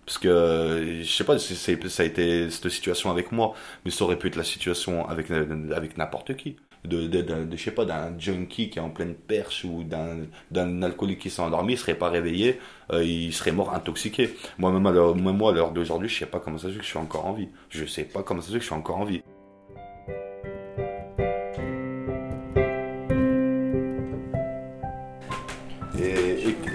Parce 0.04 0.18
que 0.18 1.00
je 1.02 1.08
sais 1.08 1.24
pas 1.24 1.38
si 1.38 1.54
ça 1.54 2.02
a 2.02 2.06
été 2.06 2.50
cette 2.50 2.68
situation 2.70 3.10
avec 3.10 3.30
moi, 3.30 3.54
mais 3.84 3.90
ça 3.90 4.04
aurait 4.04 4.18
pu 4.18 4.26
être 4.28 4.36
la 4.36 4.44
situation 4.44 5.08
avec, 5.08 5.30
avec 5.30 5.96
n'importe 5.96 6.36
qui. 6.36 6.56
De, 6.84 7.06
de, 7.06 7.22
de, 7.22 7.56
je 7.56 7.62
sais 7.62 7.70
pas, 7.70 7.84
d'un 7.84 8.18
junkie 8.18 8.68
qui 8.68 8.80
est 8.80 8.82
en 8.82 8.90
pleine 8.90 9.14
perche 9.14 9.64
ou 9.64 9.84
d'un, 9.84 10.82
alcoolique 10.82 11.20
qui 11.20 11.30
s'est 11.30 11.40
endormi, 11.40 11.74
il 11.74 11.78
serait 11.78 11.94
pas 11.94 12.08
réveillé, 12.10 12.58
euh, 12.92 13.04
il 13.04 13.32
serait 13.32 13.52
mort 13.52 13.72
intoxiqué. 13.72 14.34
Moi-même, 14.58 14.84
à 14.86 14.90
l'heure, 14.90 15.14
moi, 15.14 15.52
à 15.52 15.54
l'heure 15.54 15.70
d'aujourd'hui, 15.70 16.08
je 16.08 16.18
sais 16.18 16.26
pas 16.26 16.40
comment 16.40 16.58
ça 16.58 16.66
se 16.66 16.72
fait 16.72 16.78
que 16.78 16.84
je 16.84 16.90
suis 16.90 16.98
encore 16.98 17.26
en 17.26 17.34
vie. 17.34 17.48
Je 17.68 17.84
sais 17.86 18.02
pas 18.04 18.24
comment 18.24 18.40
ça 18.40 18.48
se 18.48 18.52
fait 18.54 18.58
que 18.58 18.64
je 18.64 18.68
suis 18.68 18.74
encore 18.74 18.98
en 18.98 19.04
vie. 19.04 19.22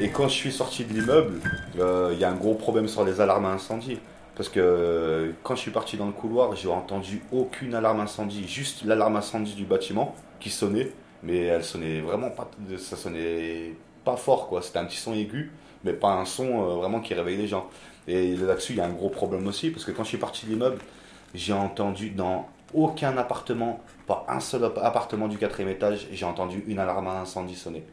Et 0.08 0.10
quand 0.10 0.30
je 0.30 0.36
suis 0.36 0.54
sorti 0.54 0.86
de 0.86 0.94
l'immeuble, 0.94 1.42
euh, 1.80 2.12
il 2.14 2.20
y 2.20 2.24
a 2.24 2.30
un 2.30 2.36
gros 2.36 2.54
problème 2.54 2.88
sur 2.88 3.04
les 3.04 3.20
alarmes 3.20 3.44
à 3.44 3.50
incendie. 3.50 4.00
Parce 4.38 4.48
que 4.48 4.62
euh, 4.62 5.32
quand 5.44 5.58
je 5.58 5.60
suis 5.60 5.72
parti 5.72 5.98
dans 5.98 6.06
le 6.06 6.14
couloir, 6.14 6.56
j'ai 6.56 6.70
entendu 6.70 7.22
aucune 7.34 7.76
alarme 7.76 8.00
incendie, 8.00 8.48
juste 8.48 8.86
l'alarme 8.86 9.18
incendie 9.18 9.54
du 9.54 9.66
bâtiment 9.66 10.16
qui 10.40 10.50
sonnait, 10.50 10.94
mais 11.24 11.40
elle 11.40 11.66
sonnait 11.66 12.00
vraiment 12.00 12.30
pas, 12.30 12.50
ça 12.78 12.96
sonnait 12.96 13.74
pas 14.06 14.16
fort 14.16 14.48
quoi. 14.48 14.62
C'était 14.62 14.80
un 14.80 14.86
petit 14.86 14.96
son 14.96 15.14
aigu, 15.14 15.52
mais 15.84 15.92
pas 15.92 16.14
un 16.14 16.24
son 16.24 16.46
euh, 16.46 16.76
vraiment 16.76 17.02
qui 17.02 17.14
réveille 17.14 17.36
les 17.36 17.48
gens. 17.48 17.68
Et 18.08 18.38
là-dessus, 18.38 18.72
il 18.72 18.78
y 18.78 18.82
a 18.82 18.86
un 18.86 18.94
gros 18.94 19.10
problème 19.10 19.46
aussi, 19.46 19.72
parce 19.72 19.84
que 19.84 19.92
quand 19.92 20.06
je 20.06 20.10
suis 20.10 20.18
parti 20.18 20.46
de 20.46 20.52
l'immeuble, 20.52 20.78
j'ai 21.36 21.52
entendu 21.52 22.12
dans 22.12 22.48
aucun 22.74 23.18
appartement, 23.18 23.82
pas 24.08 24.26
un 24.30 24.40
seul 24.40 24.64
appartement 24.64 25.28
du 25.28 25.38
quatrième 25.38 25.70
étage, 25.70 26.08
j'ai 26.14 26.26
entendu 26.26 26.64
une 26.66 26.80
alarme 26.80 27.10
à 27.10 27.20
incendie 27.20 27.56
sonner. 27.56 27.84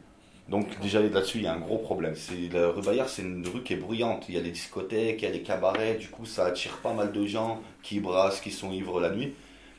Donc 0.49 0.79
déjà 0.79 1.01
là-dessus, 1.01 1.39
il 1.39 1.43
y 1.43 1.47
a 1.47 1.53
un 1.53 1.59
gros 1.59 1.79
problème. 1.79 2.15
C'est 2.15 2.53
la 2.53 2.69
rue 2.69 2.81
Bayard, 2.81 3.09
c'est 3.09 3.23
une 3.23 3.45
rue 3.47 3.63
qui 3.63 3.73
est 3.73 3.77
bruyante. 3.77 4.25
Il 4.29 4.35
y 4.35 4.37
a 4.37 4.41
les 4.41 4.51
discothèques, 4.51 5.21
il 5.21 5.25
y 5.25 5.27
a 5.27 5.31
les 5.31 5.41
cabarets. 5.41 5.95
Du 5.95 6.07
coup, 6.09 6.25
ça 6.25 6.45
attire 6.45 6.77
pas 6.77 6.93
mal 6.93 7.11
de 7.11 7.25
gens 7.25 7.61
qui 7.81 7.99
brassent, 7.99 8.41
qui 8.41 8.51
sont 8.51 8.71
ivres 8.71 8.99
la 8.99 9.09
nuit. 9.09 9.33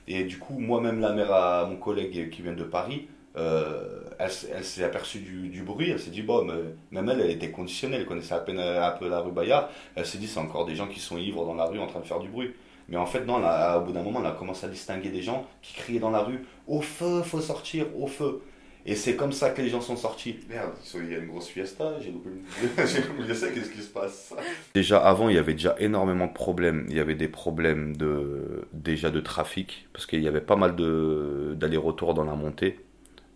Et 0.09 0.25
du 0.25 0.39
coup, 0.39 0.59
moi-même, 0.59 1.01
la 1.01 1.13
mère 1.13 1.33
à 1.33 1.67
mon 1.67 1.77
collègue 1.77 2.31
qui 2.31 2.43
vient 2.43 2.53
de 2.53 2.65
Paris, 2.65 3.09
euh, 3.37 4.03
elle, 4.19 4.31
s'est 4.31 4.83
aperçue 4.83 5.21
du, 5.21 5.63
bruit. 5.63 5.91
Elle 5.91 6.01
s'est 6.01 6.11
dit 6.11 6.23
bon, 6.23 6.45
même 6.91 7.09
elle, 7.11 7.21
elle 7.21 7.31
était 7.31 7.51
conditionnée. 7.51 7.97
Elle 7.97 8.07
connaissait 8.07 8.35
à 8.35 8.39
peine 8.39 8.59
un 8.59 8.91
peu 8.91 9.09
la 9.09 9.21
rue 9.21 9.33
Bayard. 9.33 9.69
Elle 9.95 10.07
s'est 10.07 10.19
dit 10.19 10.27
c'est 10.27 10.41
encore 10.41 10.67
des 10.67 10.75
gens 10.75 10.89
qui 10.89 10.99
sont 10.99 11.17
ivres 11.17 11.45
dans 11.47 11.55
la 11.55 11.67
rue 11.67 11.79
en 11.79 11.87
train 11.87 12.01
de 12.01 12.07
faire 12.07 12.21
du 12.21 12.29
bruit. 12.29 12.53
Mais 12.89 12.97
en 12.97 13.07
fait, 13.07 13.25
non, 13.25 13.37
au 13.37 13.81
bout 13.83 13.93
d'un 13.93 14.03
moment, 14.03 14.21
on 14.21 14.25
a 14.25 14.33
commencé 14.33 14.67
à 14.67 14.69
distinguer 14.69 15.11
des 15.11 15.23
gens 15.23 15.47
qui 15.63 15.75
criaient 15.75 16.01
dans 16.01 16.11
la 16.11 16.21
rue 16.21 16.45
au 16.67 16.81
feu, 16.81 17.23
faut 17.23 17.41
sortir, 17.41 17.87
au 17.97 18.07
feu. 18.07 18.43
Et 18.89 18.95
c'est 18.95 19.17
comme 19.17 19.33
ça 19.33 19.51
que 19.51 19.61
les 19.61 19.69
gens 19.69 19.81
sont 19.81 19.97
sortis. 19.97 20.37
Merde, 20.49 20.71
il 20.95 21.11
y 21.11 21.15
a 21.17 21.19
une 21.19 21.27
grosse 21.27 21.49
fiesta, 21.49 21.95
j'ai 22.01 22.11
oublié 22.11 23.35
ça, 23.35 23.49
qu'est-ce 23.51 23.71
qui 23.71 23.83
se 23.83 23.89
passe? 23.89 24.33
Déjà 24.75 24.99
avant, 24.99 25.29
il 25.29 25.35
y 25.35 25.39
avait 25.39 25.55
déjà 25.55 25.75
énormément 25.81 26.29
de 26.29 26.33
problèmes. 26.33 26.87
Il 26.89 26.97
y 26.97 27.01
avait 27.01 27.17
des 27.17 27.27
problèmes 27.27 27.97
de, 27.97 28.69
déjà 28.73 29.11
de 29.11 29.19
trafic, 29.21 29.89
parce 29.93 30.07
qu'il 30.07 30.23
y 30.23 30.29
avait 30.29 30.41
pas 30.41 30.55
mal 30.55 30.77
d'allers-retours 30.77 32.15
dans 32.15 32.25
la 32.25 32.37
montée. 32.37 32.79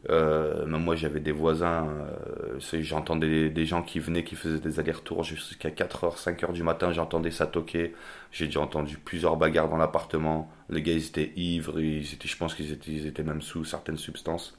Euh, 0.08 0.64
même 0.66 0.82
moi, 0.82 0.94
j'avais 0.96 1.20
des 1.20 1.32
voisins, 1.32 1.88
euh, 1.88 2.80
j'entendais 2.80 3.50
des 3.50 3.66
gens 3.66 3.82
qui 3.82 3.98
venaient, 3.98 4.24
qui 4.24 4.36
faisaient 4.36 4.60
des 4.60 4.80
allers-retours 4.80 5.24
jusqu'à 5.24 5.70
4h, 5.70 6.16
5h 6.16 6.52
du 6.52 6.62
matin, 6.62 6.92
j'entendais 6.92 7.30
ça 7.32 7.46
toquer. 7.46 7.92
J'ai 8.30 8.46
déjà 8.46 8.60
entendu 8.60 8.96
plusieurs 8.96 9.36
bagarres 9.36 9.68
dans 9.68 9.76
l'appartement. 9.76 10.50
Les 10.70 10.80
gars, 10.80 10.92
ils 10.92 11.06
étaient 11.06 11.32
ivres, 11.36 11.80
ils 11.80 12.14
étaient, 12.14 12.28
je 12.28 12.36
pense 12.36 12.54
qu'ils 12.54 12.72
étaient, 12.72 12.92
ils 12.92 13.06
étaient 13.06 13.24
même 13.24 13.42
sous 13.42 13.64
certaines 13.64 13.98
substances. 13.98 14.56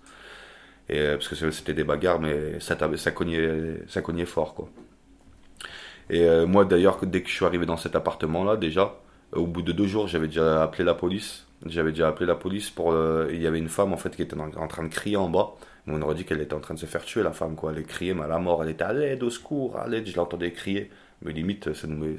Et, 0.90 1.00
euh, 1.00 1.18
parce 1.18 1.28
que 1.28 1.52
c'était 1.52 1.74
des 1.74 1.84
bagarres, 1.84 2.20
mais 2.20 2.60
ça, 2.60 2.76
cognait, 3.12 3.80
ça 3.88 4.02
cognait 4.02 4.26
fort, 4.26 4.54
quoi. 4.54 4.70
Et 6.10 6.24
euh, 6.24 6.46
moi, 6.46 6.66
d'ailleurs, 6.66 7.00
dès 7.06 7.22
que 7.22 7.30
je 7.30 7.34
suis 7.34 7.46
arrivé 7.46 7.66
dans 7.66 7.78
cet 7.78 7.96
appartement-là, 7.96 8.58
déjà, 8.58 9.00
au 9.32 9.48
bout 9.48 9.62
de 9.62 9.72
deux 9.72 9.88
jours, 9.88 10.08
j'avais 10.08 10.28
déjà 10.28 10.62
appelé 10.64 10.84
la 10.84 10.94
police. 10.94 11.48
J'avais 11.66 11.92
déjà 11.92 12.10
appelé 12.10 12.26
la 12.26 12.36
police 12.36 12.70
pour. 12.70 12.92
Euh, 12.92 13.30
il 13.32 13.42
y 13.42 13.48
avait 13.48 13.60
une 13.60 13.70
femme, 13.70 13.94
en 13.94 13.98
fait, 13.98 14.16
qui 14.16 14.22
était 14.22 14.38
en, 14.38 14.68
train 14.68 14.84
de 14.84 14.90
crier 14.90 15.16
en 15.16 15.30
bas. 15.30 15.54
On 15.88 16.02
aurait 16.02 16.16
dit 16.16 16.26
qu'elle 16.26 16.42
était 16.42 16.54
en 16.54 16.60
train 16.60 16.74
de 16.74 16.80
se 16.80 16.86
faire 16.86 17.04
tuer, 17.04 17.24
la 17.24 17.32
femme, 17.32 17.56
quoi. 17.56 17.72
Elle 17.76 17.84
criait, 17.86 18.14
mais 18.14 18.24
à 18.24 18.28
la 18.28 18.40
mort. 18.40 18.64
Elle 18.64 18.72
était 18.72 18.84
à 18.84 18.94
l'aide, 18.94 19.24
au 19.24 19.30
secours, 19.30 19.78
à 19.78 19.88
l'aide. 19.88 20.06
Je 20.06 20.16
l'entendais 20.18 20.52
crier. 20.52 20.90
Mais 21.22 21.32
limite, 21.32 21.74
ça 21.74 21.88
nous 21.88 21.98
met, 21.98 22.16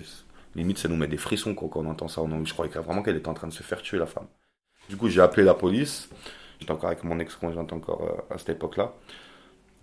limite, 0.54 0.78
ça 0.78 0.88
nous 0.88 0.96
met 0.96 1.08
des 1.08 1.16
frissons, 1.16 1.54
quand 1.54 1.70
on 1.76 1.86
entend 1.86 2.08
ça. 2.08 2.22
je 2.44 2.52
croyais 2.52 2.72
vraiment 2.72 3.02
qu'elle 3.02 3.16
était 3.16 3.28
en 3.28 3.34
train 3.34 3.48
de 3.48 3.52
se 3.52 3.62
faire 3.62 3.82
tuer, 3.82 3.98
la 3.98 4.06
femme. 4.06 4.26
Du 4.88 4.96
coup, 4.96 5.08
j'ai 5.08 5.20
appelé 5.20 5.44
la 5.44 5.54
police. 5.54 6.08
J'étais 6.62 6.70
encore 6.70 6.90
avec 6.90 7.02
mon 7.02 7.18
ex-conjointe 7.18 7.72
encore 7.72 8.04
euh, 8.04 8.34
à 8.34 8.38
cette 8.38 8.50
époque-là. 8.50 8.92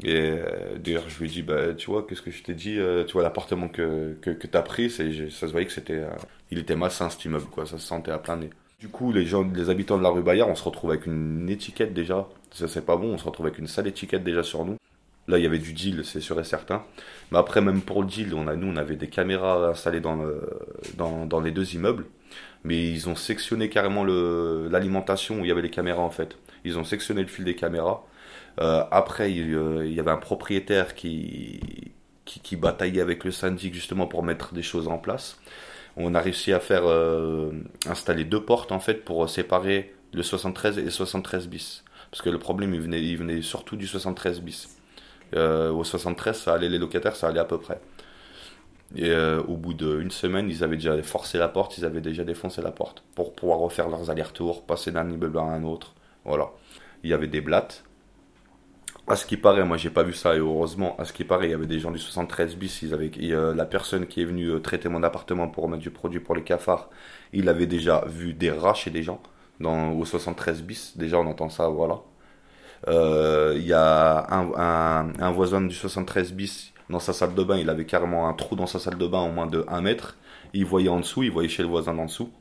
Et 0.02 0.16
euh, 0.16 0.78
d'ailleurs, 0.78 1.04
je 1.10 1.20
lui 1.20 1.28
dit, 1.28 1.42
bah, 1.42 1.74
tu 1.74 1.92
vois, 1.92 2.08
qu'est-ce 2.08 2.22
que 2.22 2.32
je 2.32 2.42
t'ai 2.42 2.54
dit 2.54 2.80
euh, 2.80 3.04
Tu 3.04 3.12
vois, 3.12 3.22
l'appartement 3.22 3.68
que, 3.68 4.16
que, 4.22 4.30
que 4.30 4.48
tu 4.48 4.58
as 4.58 4.62
pris, 4.62 4.90
ça 4.90 5.04
se 5.04 5.46
voyait 5.48 5.68
que 5.68 5.74
c'était. 5.74 6.02
il 6.52 6.58
était 6.58 6.78
malsain 6.78 7.10
cet 7.10 7.26
immeuble, 7.26 7.48
quoi. 7.48 7.66
Ça 7.66 7.78
se 7.78 7.86
sentait 7.86 8.12
à 8.12 8.18
plein 8.18 8.38
nez. 8.38 8.50
Du 8.80 8.88
coup, 8.88 9.12
les 9.12 9.26
gens, 9.26 9.44
les 9.54 9.70
habitants 9.70 9.98
de 9.98 10.04
la 10.04 10.10
rue 10.10 10.24
Bayard, 10.24 10.48
on 10.48 10.56
se 10.56 10.64
retrouve 10.64 10.92
avec 10.92 11.06
une 11.06 11.50
étiquette 11.50 11.94
déjà. 11.94 12.30
Ça, 12.52 12.70
c'est 12.70 12.86
pas 12.86 12.96
bon, 12.96 13.14
on 13.16 13.18
se 13.18 13.26
retrouve 13.26 13.48
avec 13.48 13.60
une 13.60 13.68
sale 13.68 13.88
étiquette 13.88 14.24
déjà 14.24 14.42
sur 14.42 14.64
nous. 14.64 14.78
Là, 15.28 15.38
il 15.38 15.44
y 15.44 15.48
avait 15.48 15.60
du 15.60 15.74
deal, 15.74 16.06
c'est 16.06 16.22
sûr 16.22 16.40
et 16.40 16.46
certain. 16.46 16.86
Mais 17.34 17.38
après, 17.40 17.60
même 17.60 17.82
pour 17.82 18.02
le 18.02 18.08
deal, 18.08 18.34
on 18.36 18.48
a, 18.48 18.56
nous, 18.56 18.68
on 18.68 18.78
avait 18.78 18.96
des 18.96 19.10
caméras 19.10 19.68
installées 19.68 20.00
dans, 20.00 20.18
dans, 20.96 21.26
dans 21.26 21.42
les 21.42 21.52
deux 21.52 21.76
immeubles. 21.76 22.06
Mais 22.64 22.90
ils 22.90 23.10
ont 23.10 23.16
sectionné 23.16 23.68
carrément 23.68 24.06
l'alimentation 24.06 25.42
où 25.42 25.46
il 25.46 25.50
y 25.50 25.52
avait 25.52 25.62
les 25.62 25.70
caméras, 25.70 26.02
en 26.02 26.10
fait. 26.10 26.38
Ils 26.66 26.78
ont 26.78 26.84
sectionné 26.84 27.22
le 27.22 27.28
fil 27.28 27.46
des 27.46 27.56
caméras. 27.56 28.04
Euh, 28.60 28.84
après, 28.92 29.30
euh, 29.30 29.86
il, 29.86 29.94
y 29.94 30.00
avait 30.00 30.12
un 30.12 30.18
propriétaire 30.18 30.96
qui, 30.96 31.60
qui, 32.26 32.56
bataillait 32.56 33.02
avec 33.02 33.24
le 33.24 33.32
syndic 33.32 33.74
justement 33.74 34.08
pour 34.08 34.24
mettre 34.24 34.54
des 34.54 34.64
choses 34.64 34.88
en 34.88 34.98
place. 34.98 35.40
On 35.98 36.16
a 36.16 36.22
réussi 36.22 36.54
à 36.54 36.60
faire 36.60 36.84
euh, 36.86 37.52
installer 37.88 38.26
deux 38.26 38.44
portes 38.44 38.72
en 38.72 38.80
fait 38.80 39.06
pour 39.06 39.30
séparer 39.30 39.94
le 40.14 40.24
73 40.24 40.78
et 40.78 40.84
le 40.84 40.90
73 40.90 41.48
bis. 41.48 41.84
Parce 42.12 42.22
que 42.22 42.30
le 42.30 42.40
problème, 42.40 42.74
il 42.74 42.82
venait, 43.18 43.42
surtout 43.42 43.76
du 43.76 43.88
73 43.88 44.42
bis. 44.42 44.70
au 45.36 45.84
73, 45.84 46.38
ça 46.38 46.54
allait, 46.56 46.70
les 46.70 46.80
locataires, 46.80 47.16
ça 47.16 47.28
allait 47.28 47.40
à 47.40 47.46
peu 47.46 47.60
près. 47.60 47.80
Et 48.96 49.14
au 49.48 49.56
bout 49.56 49.76
d'une 49.76 50.10
semaine, 50.10 50.50
ils 50.50 50.64
avaient 50.64 50.78
déjà 50.78 51.00
forcé 51.04 51.38
la 51.38 51.50
porte, 51.50 51.78
ils 51.78 51.86
avaient 51.86 52.02
déjà 52.02 52.24
défoncé 52.24 52.64
la 52.64 52.72
porte 52.72 53.04
pour 53.14 53.36
pouvoir 53.36 53.60
refaire 53.60 53.90
leurs 53.90 54.10
allers-retours, 54.10 54.66
passer 54.66 54.92
d'un 54.92 55.08
immeuble 55.08 55.38
à 55.38 55.44
un 55.44 55.64
autre. 55.64 55.94
Voilà. 56.26 56.50
Il 57.04 57.10
y 57.10 57.14
avait 57.14 57.28
des 57.28 57.42
blattes. 57.42 57.84
À 59.08 59.16
ce 59.16 59.26
qui 59.26 59.38
paraît, 59.38 59.66
moi 59.66 59.78
j'ai 59.78 59.90
pas 59.90 60.04
vu 60.04 60.14
ça 60.14 60.36
et 60.36 60.40
heureusement, 60.40 60.96
à 61.00 61.06
ce 61.06 61.14
qui 61.14 61.24
paraît, 61.24 61.48
il 61.48 61.52
y 61.52 61.54
avait 61.56 61.66
des 61.66 61.80
gens 61.80 61.90
du 61.90 61.98
73 61.98 62.56
bis. 62.56 62.84
Ils 62.84 62.94
avaient, 62.94 63.10
la 63.56 63.66
personne 63.66 64.06
qui 64.06 64.22
est 64.22 64.26
venue 64.26 64.50
euh, 64.50 64.60
traiter 64.60 64.88
mon 64.88 65.02
appartement 65.02 65.48
pour 65.48 65.64
remettre 65.64 65.82
du 65.82 65.90
produit 65.90 66.20
pour 66.20 66.36
les 66.36 66.44
cafards, 66.44 66.90
il 67.34 67.50
avait 67.50 67.66
déjà 67.66 68.06
vu 68.06 68.34
des 68.34 68.52
rats 68.52 68.76
chez 68.76 68.92
des 68.92 69.02
gens 69.02 69.22
dans, 69.60 69.94
au 69.94 70.06
73 70.06 70.62
bis. 70.62 70.96
Déjà, 70.96 71.18
on 71.20 71.26
entend 71.26 71.50
ça, 71.50 71.68
voilà. 71.70 72.02
Euh, 72.88 73.56
il 73.58 73.66
y 73.66 73.74
a 73.74 74.26
un, 74.32 75.12
un, 75.20 75.32
voisin 75.32 75.62
du 75.62 75.76
73 75.76 76.34
bis 76.34 76.74
dans 76.90 77.00
sa 77.00 77.14
salle 77.14 77.36
de 77.36 77.44
bain, 77.44 77.58
il 77.58 77.70
avait 77.70 77.86
carrément 77.86 78.30
un 78.30 78.34
trou 78.34 78.56
dans 78.56 78.68
sa 78.68 78.80
salle 78.80 78.98
de 78.98 79.08
bain 79.08 79.22
au 79.22 79.32
moins 79.32 79.48
de 79.48 79.66
1 79.68 79.82
mètre. 79.82 80.18
Il 80.54 80.66
voyait 80.66 80.90
en 80.90 81.00
dessous, 81.00 81.24
il 81.24 81.32
voyait 81.32 81.50
chez 81.50 81.64
le 81.64 81.70
voisin 81.70 81.98
en 81.98 82.06
dessous. 82.06 82.32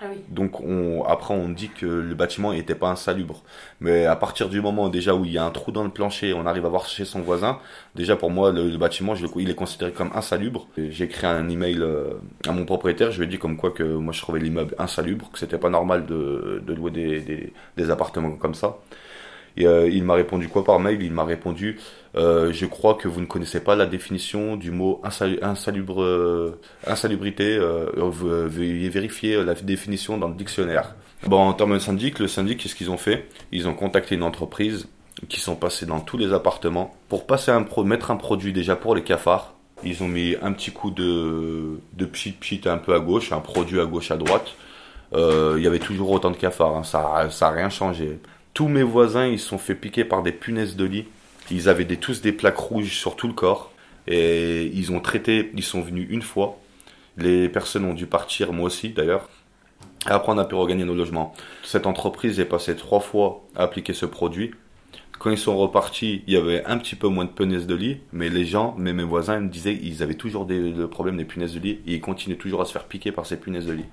Ah 0.00 0.06
Donc 0.28 0.60
on, 0.60 1.02
après 1.04 1.34
on 1.34 1.48
dit 1.48 1.70
que 1.70 1.86
le 1.86 2.14
bâtiment 2.14 2.52
n'était 2.52 2.76
pas 2.76 2.88
insalubre. 2.88 3.42
Mais 3.80 4.06
à 4.06 4.14
partir 4.14 4.48
du 4.48 4.60
moment 4.60 4.88
déjà 4.88 5.14
où 5.14 5.24
il 5.24 5.32
y 5.32 5.38
a 5.38 5.44
un 5.44 5.50
trou 5.50 5.72
dans 5.72 5.82
le 5.82 5.90
plancher, 5.90 6.32
on 6.34 6.46
arrive 6.46 6.66
à 6.66 6.68
voir 6.68 6.86
chez 6.86 7.04
son 7.04 7.20
voisin, 7.20 7.58
déjà 7.96 8.14
pour 8.14 8.30
moi 8.30 8.52
le, 8.52 8.76
bâtiment 8.76 9.16
je, 9.16 9.26
il 9.36 9.50
est 9.50 9.54
considéré 9.54 9.92
comme 9.92 10.10
insalubre. 10.14 10.68
J'ai 10.76 11.04
écrit 11.04 11.26
un 11.26 11.48
email 11.48 11.78
euh, 11.80 12.14
à 12.46 12.52
mon 12.52 12.64
propriétaire, 12.64 13.10
je 13.10 13.18
lui 13.18 13.26
ai 13.26 13.28
dit 13.28 13.38
comme 13.38 13.56
quoi 13.56 13.72
que 13.72 13.82
moi 13.82 14.12
je 14.12 14.20
trouvais 14.20 14.38
l'immeuble 14.40 14.74
insalubre, 14.78 15.30
que 15.32 15.38
c'était 15.38 15.58
pas 15.58 15.70
normal 15.70 16.06
de, 16.06 16.62
de 16.64 16.72
louer 16.74 16.92
des, 16.92 17.20
des, 17.20 17.52
des 17.76 17.90
appartements 17.90 18.32
comme 18.32 18.54
ça. 18.54 18.78
Et 19.58 19.66
euh, 19.66 19.88
il 19.88 20.04
m'a 20.04 20.14
répondu 20.14 20.48
quoi 20.48 20.64
par 20.64 20.78
mail? 20.78 21.02
Il 21.02 21.12
m'a 21.12 21.24
répondu 21.24 21.80
euh, 22.16 22.52
Je 22.52 22.64
crois 22.64 22.94
que 22.94 23.08
vous 23.08 23.20
ne 23.20 23.26
connaissez 23.26 23.58
pas 23.58 23.74
la 23.74 23.86
définition 23.86 24.56
du 24.56 24.70
mot 24.70 25.02
insalubre, 25.02 26.00
euh, 26.00 26.60
insalubrité. 26.86 27.58
veuillez 27.58 28.88
vérifier 28.88 29.44
la 29.44 29.54
définition 29.54 30.16
dans 30.16 30.28
le 30.28 30.34
dictionnaire. 30.34 30.94
Bon, 31.26 31.40
en 31.40 31.52
termes 31.52 31.74
de 31.74 31.80
syndic, 31.80 32.20
le 32.20 32.28
syndic, 32.28 32.60
qu'est-ce 32.60 32.76
qu'ils 32.76 32.90
ont 32.90 32.96
fait? 32.96 33.28
Ils 33.50 33.66
ont 33.66 33.74
contacté 33.74 34.14
une 34.14 34.22
entreprise 34.22 34.86
qui 35.28 35.40
sont 35.40 35.56
passés 35.56 35.84
dans 35.84 35.98
tous 35.98 36.16
les 36.16 36.32
appartements 36.32 36.94
pour 37.08 37.26
passer 37.26 37.50
un 37.50 37.64
pro, 37.64 37.82
mettre 37.82 38.12
un 38.12 38.16
produit 38.16 38.52
déjà 38.52 38.76
pour 38.76 38.94
les 38.94 39.02
cafards. 39.02 39.54
Ils 39.82 40.04
ont 40.04 40.08
mis 40.08 40.36
un 40.40 40.52
petit 40.52 40.70
coup 40.70 40.92
de, 40.92 41.80
de 41.94 42.04
pchit 42.04 42.32
pchit 42.32 42.60
un 42.66 42.78
peu 42.78 42.94
à 42.94 43.00
gauche, 43.00 43.32
un 43.32 43.40
produit 43.40 43.80
à 43.80 43.86
gauche 43.86 44.12
à 44.12 44.16
droite. 44.16 44.54
Il 45.12 45.60
y 45.60 45.66
avait 45.66 45.80
toujours 45.80 46.10
autant 46.10 46.30
de 46.30 46.36
cafards, 46.36 46.76
hein. 46.76 46.84
ça 46.84 47.28
n'a 47.40 47.50
rien 47.50 47.70
changé. 47.70 48.20
Tous 48.58 48.66
mes 48.66 48.82
voisins, 48.82 49.24
ils 49.24 49.38
sont 49.38 49.56
fait 49.56 49.76
piquer 49.76 50.04
par 50.04 50.24
des 50.24 50.32
punaises 50.32 50.74
de 50.74 50.84
lit. 50.84 51.04
Ils 51.48 51.68
avaient 51.68 51.84
tous 51.94 52.22
des 52.22 52.32
plaques 52.32 52.58
rouges 52.58 52.98
sur 52.98 53.14
tout 53.14 53.28
le 53.28 53.32
corps. 53.32 53.72
Et 54.08 54.64
ils 54.74 54.90
ont 54.90 54.98
traité, 54.98 55.52
ils 55.54 55.62
sont 55.62 55.80
venus 55.80 56.08
une 56.10 56.22
fois. 56.22 56.58
Les 57.16 57.48
personnes 57.48 57.84
ont 57.84 57.94
dû 57.94 58.08
partir, 58.08 58.52
moi 58.52 58.66
aussi 58.66 58.88
d'ailleurs. 58.88 59.28
Après, 60.06 60.32
on 60.32 60.38
a 60.38 60.44
pu 60.44 60.56
regagner 60.56 60.84
nos 60.84 60.96
logements. 60.96 61.36
Cette 61.62 61.86
entreprise 61.86 62.40
est 62.40 62.46
passée 62.46 62.74
trois 62.74 62.98
fois 62.98 63.44
à 63.54 63.62
appliquer 63.62 63.92
ce 63.92 64.06
produit. 64.06 64.50
Quand 65.20 65.30
ils 65.30 65.38
sont 65.38 65.56
repartis, 65.56 66.24
il 66.26 66.34
y 66.34 66.36
avait 66.36 66.64
un 66.64 66.78
petit 66.78 66.96
peu 66.96 67.06
moins 67.06 67.26
de 67.26 67.30
punaises 67.30 67.68
de 67.68 67.76
lit, 67.76 67.98
mais 68.12 68.28
les 68.28 68.44
gens, 68.44 68.74
mais 68.76 68.92
mes 68.92 69.04
voisins, 69.04 69.38
me 69.38 69.48
disaient 69.50 69.78
qu'ils 69.78 70.02
avaient 70.02 70.14
toujours 70.14 70.46
des, 70.46 70.72
le 70.72 70.88
problème 70.88 71.16
des 71.16 71.24
punaises 71.24 71.54
de 71.54 71.60
lit 71.60 71.78
et 71.86 71.94
ils 71.94 72.00
continuaient 72.00 72.36
toujours 72.36 72.62
à 72.62 72.64
se 72.64 72.72
faire 72.72 72.86
piquer 72.86 73.12
par 73.12 73.24
ces 73.24 73.36
punaises 73.36 73.66
de 73.66 73.74
lit. 73.74 73.86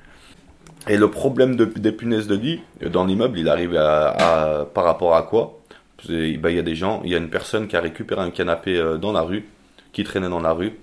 Et 0.87 0.97
le 0.97 1.09
problème 1.09 1.55
de, 1.55 1.65
des 1.65 1.91
punaises 1.91 2.27
de 2.27 2.35
lit 2.35 2.61
dans 2.81 3.05
l'immeuble, 3.05 3.39
il 3.39 3.49
arrive 3.49 3.75
à, 3.75 4.67
par 4.73 4.83
rapport 4.83 5.15
à 5.15 5.23
quoi? 5.23 5.59
Ben, 6.07 6.49
Il 6.49 6.55
y 6.55 6.59
a 6.59 6.63
des 6.63 6.75
gens, 6.75 7.01
il 7.03 7.11
y 7.11 7.15
a 7.15 7.17
une 7.17 7.29
personne 7.29 7.67
qui 7.67 7.75
a 7.75 7.81
récupéré 7.81 8.21
un 8.21 8.29
canapé 8.29 8.77
euh, 8.77 8.97
dans 8.97 9.11
la 9.11 9.21
rue, 9.21 9.45
qui 9.93 10.03
traînait 10.03 10.29
dans 10.29 10.39
la 10.39 10.51
rue. 10.51 10.73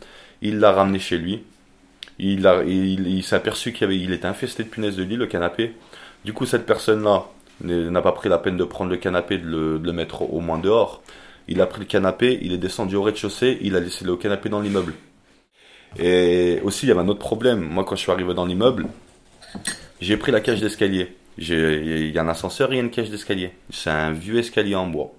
Il 0.41 0.59
l'a 0.59 0.73
ramené 0.73 0.99
chez 0.99 1.19
lui. 1.19 1.45
Il, 2.19 3.23
s'est 3.23 3.37
aperçu 3.37 3.73
qu'il 3.73 4.13
était 4.13 4.27
infesté 4.27 4.65
de 4.65 4.69
punaises 4.69 4.97
de 4.97 5.05
lit, 5.05 5.17
le 5.17 5.27
canapé. 5.27 5.75
Du 6.25 6.33
coup, 6.33 6.47
cette 6.47 6.67
personne-là 6.67 7.27
n'a 7.63 8.03
pas 8.03 8.13
pris 8.13 8.29
la 8.29 8.39
peine 8.39 8.57
de 8.57 8.65
prendre 8.65 8.91
le 8.91 8.97
canapé, 8.97 9.39
de 9.39 9.47
le, 9.47 9.79
de 9.79 9.87
le 9.87 9.93
mettre 9.93 10.23
au 10.23 10.41
moins 10.41 10.59
dehors. 10.59 11.03
Il 11.49 11.61
a 11.61 11.67
pris 11.67 11.81
le 11.81 11.87
canapé, 11.87 12.39
il 12.43 12.53
est 12.53 12.59
descendu 12.59 12.97
au 12.97 13.03
rez-de-chaussée, 13.03 13.59
il 13.63 13.77
a 13.77 13.81
laissé 13.81 14.05
le 14.05 14.17
canapé 14.17 14.49
dans 14.49 14.61
l'immeuble. 14.61 14.95
Et 15.99 16.61
aussi, 16.65 16.87
il 16.87 16.89
y 16.89 16.93
avait 16.93 17.01
un 17.01 17.09
autre 17.09 17.21
problème. 17.21 17.61
Moi, 17.61 17.85
quand 17.85 17.97
je 17.97 18.01
suis 18.03 18.13
arrivé 18.13 18.35
dans 18.35 18.47
l'immeuble, 18.47 18.87
j'ai 20.01 20.17
pris 20.17 20.33
la 20.33 20.41
cage 20.41 20.61
d'escalier. 20.61 21.17
Il 21.39 22.11
y 22.11 22.19
a 22.19 22.23
un 22.23 22.29
ascenseur 22.29 22.73
et 22.73 22.79
une 22.79 22.91
cage 22.91 23.11
d'escalier. 23.11 23.53
C'est 23.71 23.91
un 23.91 24.13
vieux 24.13 24.39
escalier 24.39 24.75
en 24.75 24.87
bois. 24.87 25.13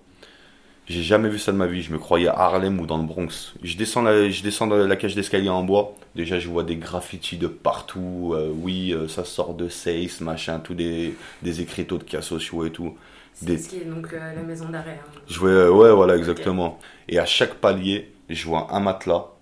J'ai 0.85 1.01
jamais 1.01 1.29
vu 1.29 1.39
ça 1.39 1.51
de 1.53 1.57
ma 1.57 1.65
vie. 1.65 1.81
Je 1.81 1.93
me 1.93 1.97
croyais 1.97 2.27
à 2.27 2.37
Harlem 2.37 2.79
ou 2.79 2.85
dans 2.85 2.97
le 2.97 3.05
Bronx. 3.05 3.53
Je 3.63 3.77
descends 3.77 4.01
la, 4.01 4.29
je 4.29 4.43
descends 4.43 4.67
la 4.67 4.95
cage 4.95 5.15
d'escalier 5.15 5.49
en 5.49 5.63
bois. 5.63 5.95
Déjà, 6.15 6.39
je 6.39 6.49
vois 6.49 6.63
des 6.63 6.75
graffitis 6.75 7.37
de 7.37 7.47
partout. 7.47 8.33
Euh, 8.33 8.51
oui, 8.53 8.93
euh, 8.93 9.07
ça 9.07 9.23
sort 9.23 9.53
de 9.53 9.69
Seis, 9.69 10.19
machin, 10.19 10.59
tous 10.59 10.75
des, 10.75 11.15
des 11.41 11.61
écriteaux 11.61 11.97
de 11.97 12.03
cas 12.03 12.21
sociaux 12.21 12.65
et 12.65 12.71
tout. 12.71 12.95
C'est 13.33 13.57
ce 13.57 13.69
qui 13.69 13.77
est 13.77 13.85
donc 13.85 14.13
euh, 14.13 14.35
la 14.35 14.43
maison 14.43 14.69
d'arrêt. 14.69 14.99
Hein. 15.01 15.21
Je 15.27 15.39
vois, 15.39 15.71
ouais, 15.71 15.91
voilà, 15.91 16.17
exactement. 16.17 16.79
Et 17.07 17.17
à 17.17 17.25
chaque 17.25 17.55
palier, 17.55 18.11
je 18.29 18.45
vois 18.45 18.67
un 18.71 18.79
matelas 18.79 19.32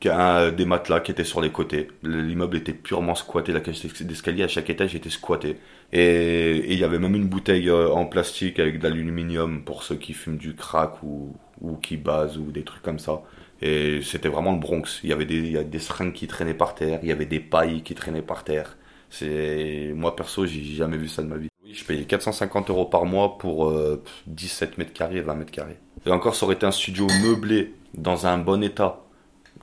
des 0.00 0.64
matelas 0.64 1.00
qui 1.00 1.10
étaient 1.10 1.24
sur 1.24 1.40
les 1.40 1.50
côtés. 1.50 1.88
L'immeuble 2.02 2.56
était 2.56 2.72
purement 2.72 3.14
squatté, 3.14 3.52
la 3.52 3.60
cage 3.60 3.82
d'escalier 4.00 4.44
à 4.44 4.48
chaque 4.48 4.70
étage 4.70 4.94
était 4.94 5.10
squattée. 5.10 5.58
Et 5.92 6.72
il 6.72 6.78
y 6.78 6.84
avait 6.84 6.98
même 6.98 7.14
une 7.14 7.28
bouteille 7.28 7.68
euh, 7.68 7.90
en 7.90 8.06
plastique 8.06 8.58
avec 8.58 8.78
de 8.78 8.88
l'aluminium 8.88 9.62
pour 9.64 9.82
ceux 9.82 9.96
qui 9.96 10.14
fument 10.14 10.38
du 10.38 10.54
crack 10.54 11.02
ou, 11.02 11.34
ou 11.60 11.76
qui 11.76 11.96
basent 11.96 12.38
ou 12.38 12.50
des 12.50 12.62
trucs 12.62 12.82
comme 12.82 12.98
ça. 12.98 13.22
Et 13.60 14.00
c'était 14.02 14.28
vraiment 14.28 14.52
le 14.52 14.58
Bronx. 14.58 15.00
Il 15.02 15.10
y 15.10 15.12
avait 15.12 15.26
des, 15.26 15.50
il 15.50 15.68
des 15.68 15.78
seringues 15.78 16.14
qui 16.14 16.26
traînaient 16.26 16.54
par 16.54 16.74
terre, 16.74 17.00
il 17.02 17.08
y 17.08 17.12
avait 17.12 17.26
des 17.26 17.40
pailles 17.40 17.82
qui 17.82 17.94
traînaient 17.94 18.22
par 18.22 18.44
terre. 18.44 18.78
C'est 19.10 19.92
moi 19.94 20.14
perso, 20.16 20.46
j'ai 20.46 20.62
jamais 20.62 20.96
vu 20.96 21.08
ça 21.08 21.22
de 21.22 21.28
ma 21.28 21.36
vie. 21.36 21.48
Oui, 21.64 21.74
je 21.74 21.84
payais 21.84 22.04
450 22.04 22.70
euros 22.70 22.86
par 22.86 23.04
mois 23.04 23.36
pour 23.36 23.70
17 24.28 24.70
euh, 24.70 24.72
mètres 24.78 24.92
carrés, 24.92 25.20
20 25.20 25.34
mètres 25.34 25.50
carrés. 25.50 25.76
Et 26.06 26.10
encore, 26.10 26.36
ça 26.36 26.46
aurait 26.46 26.54
été 26.54 26.64
un 26.64 26.70
studio 26.70 27.06
meublé 27.22 27.74
dans 27.94 28.26
un 28.26 28.38
bon 28.38 28.62
état 28.62 29.02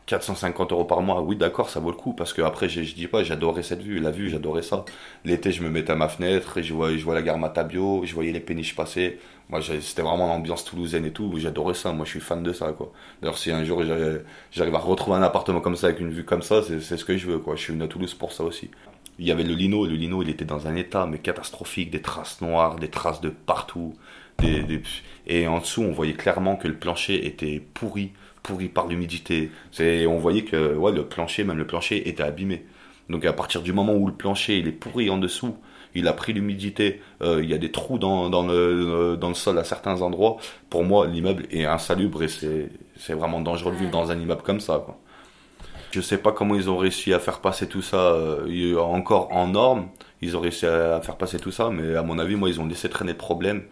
450 0.07 0.71
euros 0.71 0.85
par 0.85 1.01
mois, 1.01 1.21
oui 1.21 1.35
d'accord, 1.35 1.69
ça 1.69 1.79
vaut 1.79 1.91
le 1.91 1.97
coup, 1.97 2.13
parce 2.13 2.33
que 2.33 2.41
après, 2.41 2.69
je, 2.69 2.81
dis 2.81 3.07
pas, 3.07 3.23
j'adorais 3.23 3.61
cette 3.61 3.81
vue, 3.81 3.99
la 3.99 4.09
vue, 4.09 4.29
j'adorais 4.29 4.61
ça. 4.61 4.85
L'été, 5.25 5.51
je 5.51 5.61
me 5.61 5.69
mettais 5.69 5.91
à 5.91 5.95
ma 5.95 6.07
fenêtre, 6.07 6.57
et 6.57 6.63
je 6.63 6.73
voyais, 6.73 6.97
je 6.97 7.03
voyais 7.03 7.19
la 7.19 7.25
gare 7.25 7.37
Matabio, 7.37 8.03
je 8.05 8.13
voyais 8.13 8.31
les 8.31 8.39
péniches 8.39 8.75
passer. 8.75 9.19
Moi, 9.49 9.59
c'était 9.61 10.01
vraiment 10.01 10.27
l'ambiance 10.27 10.63
toulousaine 10.63 11.05
et 11.05 11.11
tout, 11.11 11.31
j'adorais 11.37 11.73
ça, 11.73 11.91
moi 11.91 12.05
je 12.05 12.11
suis 12.11 12.19
fan 12.21 12.41
de 12.41 12.53
ça, 12.53 12.71
quoi. 12.71 12.91
D'ailleurs, 13.21 13.37
si 13.37 13.51
un 13.51 13.63
jour 13.65 13.83
j'arrive 14.51 14.75
à 14.75 14.79
retrouver 14.79 15.17
un 15.17 15.23
appartement 15.23 15.59
comme 15.59 15.75
ça, 15.75 15.87
avec 15.87 15.99
une 15.99 16.11
vue 16.11 16.25
comme 16.25 16.41
ça, 16.41 16.61
c'est 16.63 16.97
ce 16.97 17.05
que 17.05 17.17
je 17.17 17.27
veux, 17.27 17.39
quoi. 17.39 17.55
Je 17.55 17.61
suis 17.61 17.73
venu 17.73 17.83
à 17.83 17.87
Toulouse 17.87 18.13
pour 18.13 18.31
ça 18.31 18.43
aussi. 18.43 18.71
Il 19.19 19.25
y 19.25 19.31
avait 19.31 19.43
le 19.43 19.55
lino, 19.55 19.85
le 19.85 19.95
lino, 19.95 20.21
il 20.21 20.29
était 20.29 20.45
dans 20.45 20.67
un 20.67 20.75
état, 20.75 21.05
mais 21.05 21.17
catastrophique, 21.17 21.89
des 21.91 22.01
traces 22.01 22.39
noires, 22.39 22.77
des 22.77 22.89
traces 22.89 23.19
de 23.19 23.29
partout. 23.29 23.93
Et 25.25 25.47
en 25.47 25.59
dessous, 25.59 25.81
on 25.81 25.91
voyait 25.91 26.13
clairement 26.13 26.55
que 26.55 26.67
le 26.67 26.75
plancher 26.75 27.25
était 27.25 27.59
pourri 27.73 28.13
pourri 28.47 28.69
par 28.69 28.87
l'humidité. 28.87 29.51
C'est, 29.71 30.07
on 30.07 30.17
voyait 30.17 30.43
que 30.43 30.75
ouais, 30.75 30.91
le 30.91 31.05
plancher, 31.05 31.43
même 31.43 31.57
le 31.57 31.67
plancher, 31.67 32.07
était 32.09 32.23
abîmé. 32.23 32.65
Donc 33.09 33.25
à 33.25 33.33
partir 33.33 33.61
du 33.61 33.73
moment 33.73 33.93
où 33.93 34.07
le 34.07 34.13
plancher 34.13 34.57
il 34.57 34.67
est 34.67 34.71
pourri 34.71 35.09
en 35.09 35.17
dessous, 35.17 35.55
il 35.95 36.07
a 36.07 36.13
pris 36.13 36.33
l'humidité, 36.33 37.01
euh, 37.21 37.41
il 37.43 37.49
y 37.49 37.53
a 37.53 37.57
des 37.57 37.71
trous 37.71 37.97
dans, 37.97 38.29
dans, 38.29 38.45
le, 38.45 39.17
dans 39.19 39.29
le 39.29 39.33
sol 39.33 39.57
à 39.57 39.63
certains 39.63 40.01
endroits. 40.01 40.37
Pour 40.69 40.83
moi, 40.83 41.07
l'immeuble 41.07 41.45
est 41.51 41.65
insalubre 41.65 42.23
et 42.23 42.27
c'est, 42.27 43.13
vraiment 43.13 43.41
dangereux 43.41 43.71
de 43.71 43.77
vivre 43.77 43.91
dans 43.91 44.11
un 44.11 44.19
immeuble 44.19 44.41
comme 44.43 44.59
ça. 44.59 44.81
Quoi. 44.85 44.97
Je 45.91 46.01
sais 46.01 46.17
pas 46.17 46.31
comment 46.31 46.55
ils 46.55 46.69
ont 46.69 46.77
réussi 46.77 47.13
à 47.13 47.19
faire 47.19 47.39
passer 47.39 47.67
tout 47.67 47.81
ça 47.81 47.97
euh, 47.97 48.77
encore 48.77 49.31
en 49.31 49.47
norme. 49.47 49.87
Ils 50.21 50.35
ont 50.35 50.39
réussi 50.39 50.65
à 50.65 50.99
faire 51.01 51.15
passer 51.15 51.39
tout 51.39 51.51
ça, 51.51 51.69
mais 51.69 51.95
à 51.95 52.03
mon 52.03 52.19
avis, 52.19 52.35
moi, 52.35 52.49
ils 52.49 52.59
ont 52.59 52.65
laissé 52.65 52.89
traîner 52.89 53.13
de 53.13 53.17
problèmes 53.17 53.63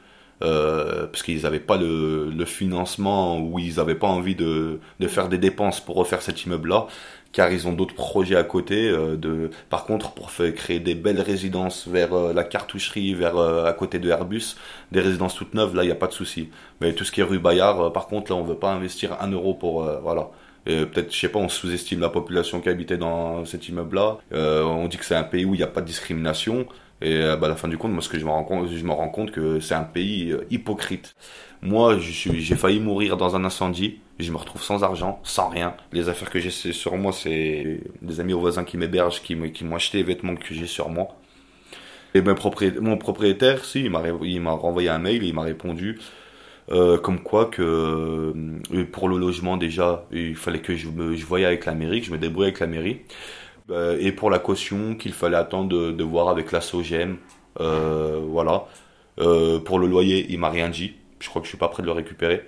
euh, 0.42 1.08
parce 1.08 1.24
qu'ils 1.24 1.44
n'avaient 1.44 1.60
pas 1.62 1.77
le, 1.77 2.30
le, 2.30 2.46
financement 2.46 3.39
ou 3.39 3.58
ils 3.58 3.77
n'avaient 3.77 3.96
pas 3.96 4.08
envie 4.08 4.36
de, 4.36 4.80
de, 5.00 5.08
faire 5.08 5.30
des 5.30 5.38
dépenses 5.38 5.80
pour 5.80 5.96
refaire 5.96 6.22
cet 6.22 6.44
immeuble-là, 6.44 6.88
car 7.32 7.51
ils 7.54 7.68
ont 7.68 7.72
d'autres 7.72 7.96
projets 7.96 8.36
à 8.36 8.44
côté. 8.44 8.89
Euh, 8.89 9.15
de, 9.15 9.50
par 9.70 9.86
contre, 9.86 10.12
pour 10.12 10.32
créer 10.32 10.80
des 10.80 10.96
belles 10.96 11.22
résidences 11.22 11.88
vers 11.88 12.13
euh, 12.13 12.34
la 12.34 12.44
cartoucherie, 12.44 13.13
vers 13.13 13.38
à 13.38 13.72
côté 13.74 13.98
de 13.98 14.10
Airbus, 14.10 14.56
des 14.92 15.00
résidences 15.00 15.36
toutes 15.36 15.54
neuves, 15.54 15.74
là, 15.74 15.84
il 15.84 15.88
n'y 15.88 15.92
a 15.92 15.96
pas 15.96 16.08
de 16.08 16.13
souci. 16.13 16.50
Mais 16.82 16.94
tout 16.94 17.06
ce 17.06 17.13
qui 17.13 17.22
est 17.22 17.24
rue 17.24 17.39
Bayard, 17.39 17.94
par 17.94 18.08
contre, 18.08 18.32
là, 18.32 18.38
on 18.38 18.44
veut 18.44 18.56
pas 18.56 18.74
investir 18.74 19.18
un 19.22 19.32
euro 19.32 19.54
pour... 19.54 19.84
voilà. 20.01 20.30
Peut-être, 20.65 21.13
je 21.13 21.20
sais 21.20 21.30
pas, 21.30 21.38
on 21.38 21.48
sous-estime 21.48 22.00
la 22.00 22.10
population 22.10 22.60
qui 22.60 22.70
habitait 22.70 22.98
dans 22.98 23.46
cet 23.46 23.70
immeuble-là. 23.70 24.18
on 24.32 24.88
dit 24.88 24.98
que 24.98 25.06
c'est 25.06 25.15
un 25.15 25.24
pays 25.24 25.46
où 25.46 25.54
il 25.54 25.58
n'y 25.58 25.63
a 25.63 25.68
pas 25.68 25.82
de 25.82 25.86
discrimination. 25.86 26.65
Et 27.05 27.17
euh, 27.21 27.35
bah, 27.35 27.45
à 27.45 27.50
la 27.51 27.55
fin 27.55 27.67
du 27.67 27.77
compte, 27.77 27.91
moi, 27.91 28.01
ce 28.01 28.09
que 28.09 28.17
je 28.17 28.25
me 28.25 28.31
rends 28.31 28.43
compte, 28.43 28.67
je 28.67 28.83
me 28.83 28.91
rends 28.91 29.09
compte 29.09 29.29
que 29.29 29.59
c'est 29.59 29.75
un 29.75 29.83
pays 29.83 30.31
euh, 30.31 30.43
hypocrite. 30.50 31.15
Moi, 31.62 32.00
j'ai 32.00 32.55
failli 32.55 32.79
mourir 32.79 33.15
dans 33.15 33.35
un 33.35 33.45
incendie. 33.45 34.00
Je 34.17 34.31
me 34.31 34.38
retrouve 34.38 34.63
sans 34.63 34.83
argent, 34.83 35.19
sans 35.24 35.50
rien. 35.50 35.75
Les 35.91 36.09
affaires 36.09 36.31
que 36.31 36.39
j'ai 36.39 36.50
sur 36.50 36.97
moi, 36.97 37.12
c'est 37.13 37.79
des 38.01 38.19
amis 38.19 38.33
aux 38.33 38.39
voisins 38.39 38.63
qui 38.63 38.77
m'hébergent, 38.77 39.21
qui 39.21 39.35
m'ont 39.35 39.75
acheté 39.75 40.00
les 40.00 40.03
vêtements 40.03 40.35
que 40.35 40.53
j'ai 40.55 40.65
sur 40.65 40.89
moi. 40.89 41.09
Et 42.15 42.21
mon 42.21 42.33
propriétaire, 42.33 42.81
mon 42.81 42.97
propriétaire 42.97 43.65
si, 43.65 43.83
il 43.83 44.41
m'a 44.41 44.51
renvoyé 44.51 44.89
un 44.89 45.00
mail, 45.00 45.24
il 45.24 45.33
m'a 45.33 45.43
répondu 45.43 46.00
euh, 46.71 46.97
comme 46.97 47.21
quoi 47.21 47.45
que 47.45 48.33
pour 48.91 49.09
le 49.09 49.17
logement 49.17 49.57
déjà, 49.57 50.05
il 50.12 50.35
fallait 50.35 50.62
que 50.62 50.75
je 50.75 50.88
me 50.89 51.15
je 51.15 51.25
voyais 51.25 51.45
avec 51.45 51.65
la 51.65 51.74
mairie, 51.74 52.00
que 52.00 52.07
je 52.07 52.12
me 52.12 52.17
débrouille 52.17 52.45
avec 52.45 52.59
la 52.59 52.67
mairie. 52.67 53.01
Euh, 53.72 53.98
et 54.00 54.12
pour 54.12 54.29
la 54.29 54.39
caution 54.39 54.95
qu'il 54.95 55.13
fallait 55.13 55.38
attendre 55.38 55.91
de, 55.91 56.03
voir 56.03 56.29
avec 56.29 56.51
la 56.51 56.62
SOGEM. 56.62 57.17
Euh, 57.60 58.19
voilà. 58.27 58.65
Euh, 59.19 59.60
pour 59.60 59.79
le 59.79 59.88
loyer, 59.88 60.27
il 60.29 60.39
m'a 60.39 60.50
rien 60.50 60.69
dit. 60.69 60.93
Je 61.19 61.29
crois 61.29 61.41
que 61.41 61.45
je 61.45 61.50
suis 61.50 61.57
pas 61.57 61.69
prêt 61.69 61.81
de 61.81 61.88
le 61.88 61.93
récupérer. 61.93 62.43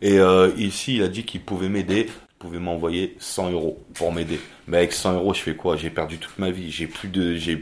Et 0.00 0.18
ici, 0.56 0.96
il 0.96 1.02
a 1.02 1.08
dit 1.08 1.24
qu'il 1.24 1.42
pouvait 1.42 1.68
m'aider. 1.68 2.06
Il 2.08 2.38
pouvait 2.38 2.60
m'envoyer 2.60 3.16
100 3.18 3.50
euros 3.50 3.84
pour 3.94 4.12
m'aider. 4.12 4.40
Mais 4.68 4.78
avec 4.78 4.92
100 4.92 5.14
euros, 5.14 5.34
je 5.34 5.40
fais 5.40 5.56
quoi? 5.56 5.76
J'ai 5.76 5.90
perdu 5.90 6.18
toute 6.18 6.38
ma 6.38 6.50
vie. 6.50 6.70
J'ai 6.70 6.86
plus 6.86 7.08
de, 7.08 7.34
j'ai, 7.34 7.56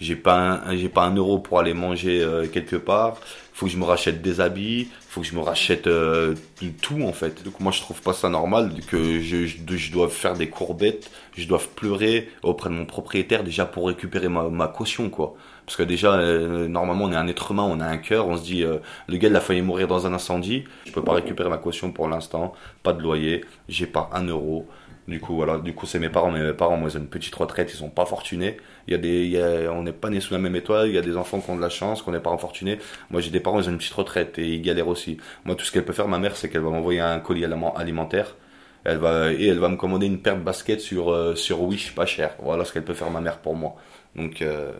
j'ai 0.00 0.16
pas, 0.16 0.62
j'ai 0.74 0.88
pas 0.88 1.04
un 1.04 1.14
euro 1.14 1.38
pour 1.38 1.58
aller 1.58 1.74
manger 1.74 2.26
quelque 2.52 2.76
part 2.76 3.18
faut 3.56 3.64
que 3.64 3.72
je 3.72 3.78
me 3.78 3.84
rachète 3.84 4.20
des 4.20 4.42
habits, 4.42 4.88
faut 5.08 5.22
que 5.22 5.26
je 5.26 5.34
me 5.34 5.40
rachète 5.40 5.86
euh, 5.86 6.34
tout 6.82 7.00
en 7.00 7.14
fait. 7.14 7.42
Donc 7.42 7.58
moi 7.58 7.72
je 7.72 7.80
trouve 7.80 8.02
pas 8.02 8.12
ça 8.12 8.28
normal 8.28 8.70
que 8.86 9.18
je, 9.18 9.46
je, 9.46 9.92
dois 9.92 10.10
faire 10.10 10.34
des 10.34 10.50
courbettes, 10.50 11.10
je 11.38 11.48
dois 11.48 11.58
pleurer 11.74 12.28
auprès 12.42 12.68
de 12.68 12.74
mon 12.74 12.84
propriétaire 12.84 13.42
déjà 13.44 13.64
pour 13.64 13.86
récupérer 13.86 14.28
ma, 14.28 14.50
ma 14.50 14.68
caution 14.68 15.08
quoi. 15.08 15.36
Parce 15.64 15.78
que 15.78 15.82
déjà 15.82 16.16
euh, 16.16 16.68
normalement 16.68 17.06
on 17.06 17.12
est 17.12 17.16
un 17.16 17.28
être 17.28 17.52
humain, 17.52 17.66
on 17.66 17.80
a 17.80 17.86
un 17.86 17.96
cœur, 17.96 18.28
on 18.28 18.36
se 18.36 18.42
dit 18.42 18.62
euh, 18.62 18.76
le 19.08 19.16
gars 19.16 19.28
il 19.28 19.36
a 19.36 19.40
failli 19.40 19.62
mourir 19.62 19.88
dans 19.88 20.06
un 20.06 20.12
incendie, 20.12 20.64
je 20.84 20.92
peux 20.92 21.02
pas 21.02 21.14
récupérer 21.14 21.48
ma 21.48 21.56
caution 21.56 21.92
pour 21.92 22.08
l'instant, 22.08 22.52
pas 22.82 22.92
de 22.92 23.00
loyer, 23.00 23.42
j'ai 23.70 23.86
pas 23.86 24.10
un 24.12 24.24
euro. 24.24 24.68
Du 25.08 25.20
coup, 25.20 25.36
voilà, 25.36 25.58
du 25.58 25.72
coup, 25.72 25.86
c'est 25.86 26.00
mes 26.00 26.08
parents. 26.08 26.32
Mes 26.32 26.52
parents, 26.52 26.76
moi, 26.76 26.90
ils 26.90 26.96
ont 26.96 27.00
une 27.00 27.06
petite 27.06 27.34
retraite, 27.36 27.70
ils 27.72 27.76
sont 27.76 27.90
pas 27.90 28.06
fortunés. 28.06 28.56
Il 28.86 28.92
y 28.92 28.94
a 28.94 28.98
des, 28.98 29.68
on 29.68 29.82
n'est 29.82 29.92
pas 29.92 30.10
nés 30.10 30.20
sous 30.20 30.34
la 30.34 30.40
même 30.40 30.56
étoile. 30.56 30.88
Il 30.88 30.94
y 30.94 30.98
a 30.98 31.02
des 31.02 31.16
enfants 31.16 31.40
qui 31.40 31.50
ont 31.50 31.56
de 31.56 31.60
la 31.60 31.68
chance, 31.68 32.02
qui 32.02 32.08
ont 32.08 32.12
des 32.12 32.20
parents 32.20 32.38
fortunés. 32.38 32.78
Moi, 33.10 33.20
j'ai 33.20 33.30
des 33.30 33.40
parents, 33.40 33.60
ils 33.60 33.68
ont 33.68 33.72
une 33.72 33.78
petite 33.78 33.92
retraite 33.92 34.38
et 34.38 34.54
ils 34.54 34.62
galèrent 34.62 34.88
aussi. 34.88 35.18
Moi, 35.44 35.56
tout 35.56 35.64
ce 35.64 35.72
qu'elle 35.72 35.84
peut 35.84 35.92
faire, 35.92 36.08
ma 36.08 36.18
mère, 36.18 36.36
c'est 36.36 36.48
qu'elle 36.48 36.62
va 36.62 36.70
m'envoyer 36.70 37.00
un 37.00 37.18
colis 37.18 37.44
alimentaire. 37.44 38.36
Elle 38.84 38.98
va, 38.98 39.32
et 39.32 39.46
elle 39.48 39.58
va 39.58 39.68
me 39.68 39.76
commander 39.76 40.06
une 40.06 40.20
paire 40.20 40.36
de 40.36 40.42
baskets 40.42 40.80
sur, 40.80 41.10
euh, 41.10 41.34
sur 41.34 41.60
Wish, 41.62 41.94
pas 41.96 42.06
cher. 42.06 42.36
Voilà 42.40 42.64
ce 42.64 42.72
qu'elle 42.72 42.84
peut 42.84 42.94
faire, 42.94 43.10
ma 43.10 43.20
mère, 43.20 43.38
pour 43.38 43.56
moi. 43.56 43.74
Donc, 44.14 44.42
euh, 44.42 44.72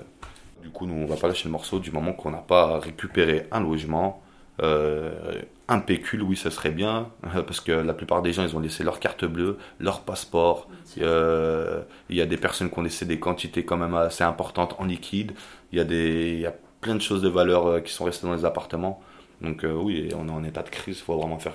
du 0.63 0.71
coup, 0.71 0.87
nous, 0.87 0.95
on 0.95 1.07
va 1.07 1.17
pas 1.17 1.27
lâcher 1.27 1.47
le 1.47 1.51
morceau 1.51 1.81
du 1.81 1.91
moment 1.91 2.13
qu'on 2.13 2.31
n'a 2.31 2.39
pas 2.39 2.79
récupéré 2.79 3.49
un 3.51 3.61
logement 3.61 4.23
euh, 4.63 5.43
un 5.69 5.81
pécule, 5.81 6.23
oui, 6.23 6.37
ça 6.37 6.51
serait 6.51 6.71
bien, 6.71 7.11
parce 7.47 7.61
que 7.61 7.73
la 7.73 7.95
plupart 7.95 8.23
des 8.23 8.33
gens, 8.33 8.45
ils 8.45 8.57
ont 8.57 8.61
laissé 8.61 8.85
leur 8.85 9.01
carte 9.01 9.25
bleue, 9.25 9.59
leur 9.81 10.01
passeport. 10.01 10.69
Euh, 10.99 11.83
il 12.09 12.17
y 12.17 12.21
a 12.21 12.27
des 12.27 12.37
personnes 12.37 12.71
qui 12.71 12.79
ont 12.79 12.83
laissé 12.83 13.05
des 13.05 13.19
quantités 13.19 13.65
quand 13.65 13.77
même 13.77 13.95
assez 13.95 14.25
importantes 14.25 14.77
en 14.79 14.85
liquide. 14.85 15.33
Il 15.73 15.79
y 15.79 15.81
a, 15.81 15.85
des, 15.85 16.33
il 16.35 16.41
y 16.41 16.47
a 16.47 16.55
plein 16.81 16.95
de 16.95 17.01
choses 17.01 17.23
de 17.23 17.29
valeur 17.29 17.67
euh, 17.67 17.81
qui 17.81 17.93
sont 17.93 18.05
restées 18.05 18.27
dans 18.27 18.35
les 18.35 18.45
appartements. 18.45 19.03
Donc 19.43 19.67
oui, 19.71 20.09
on 20.19 20.29
est 20.29 20.33
en 20.33 20.43
état 20.45 20.63
de 20.63 20.71
crise, 20.71 20.97
il 20.97 21.03
faut 21.03 21.19
vraiment 21.19 21.39
faire 21.39 21.53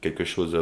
quelque 0.00 0.24
chose 0.24 0.58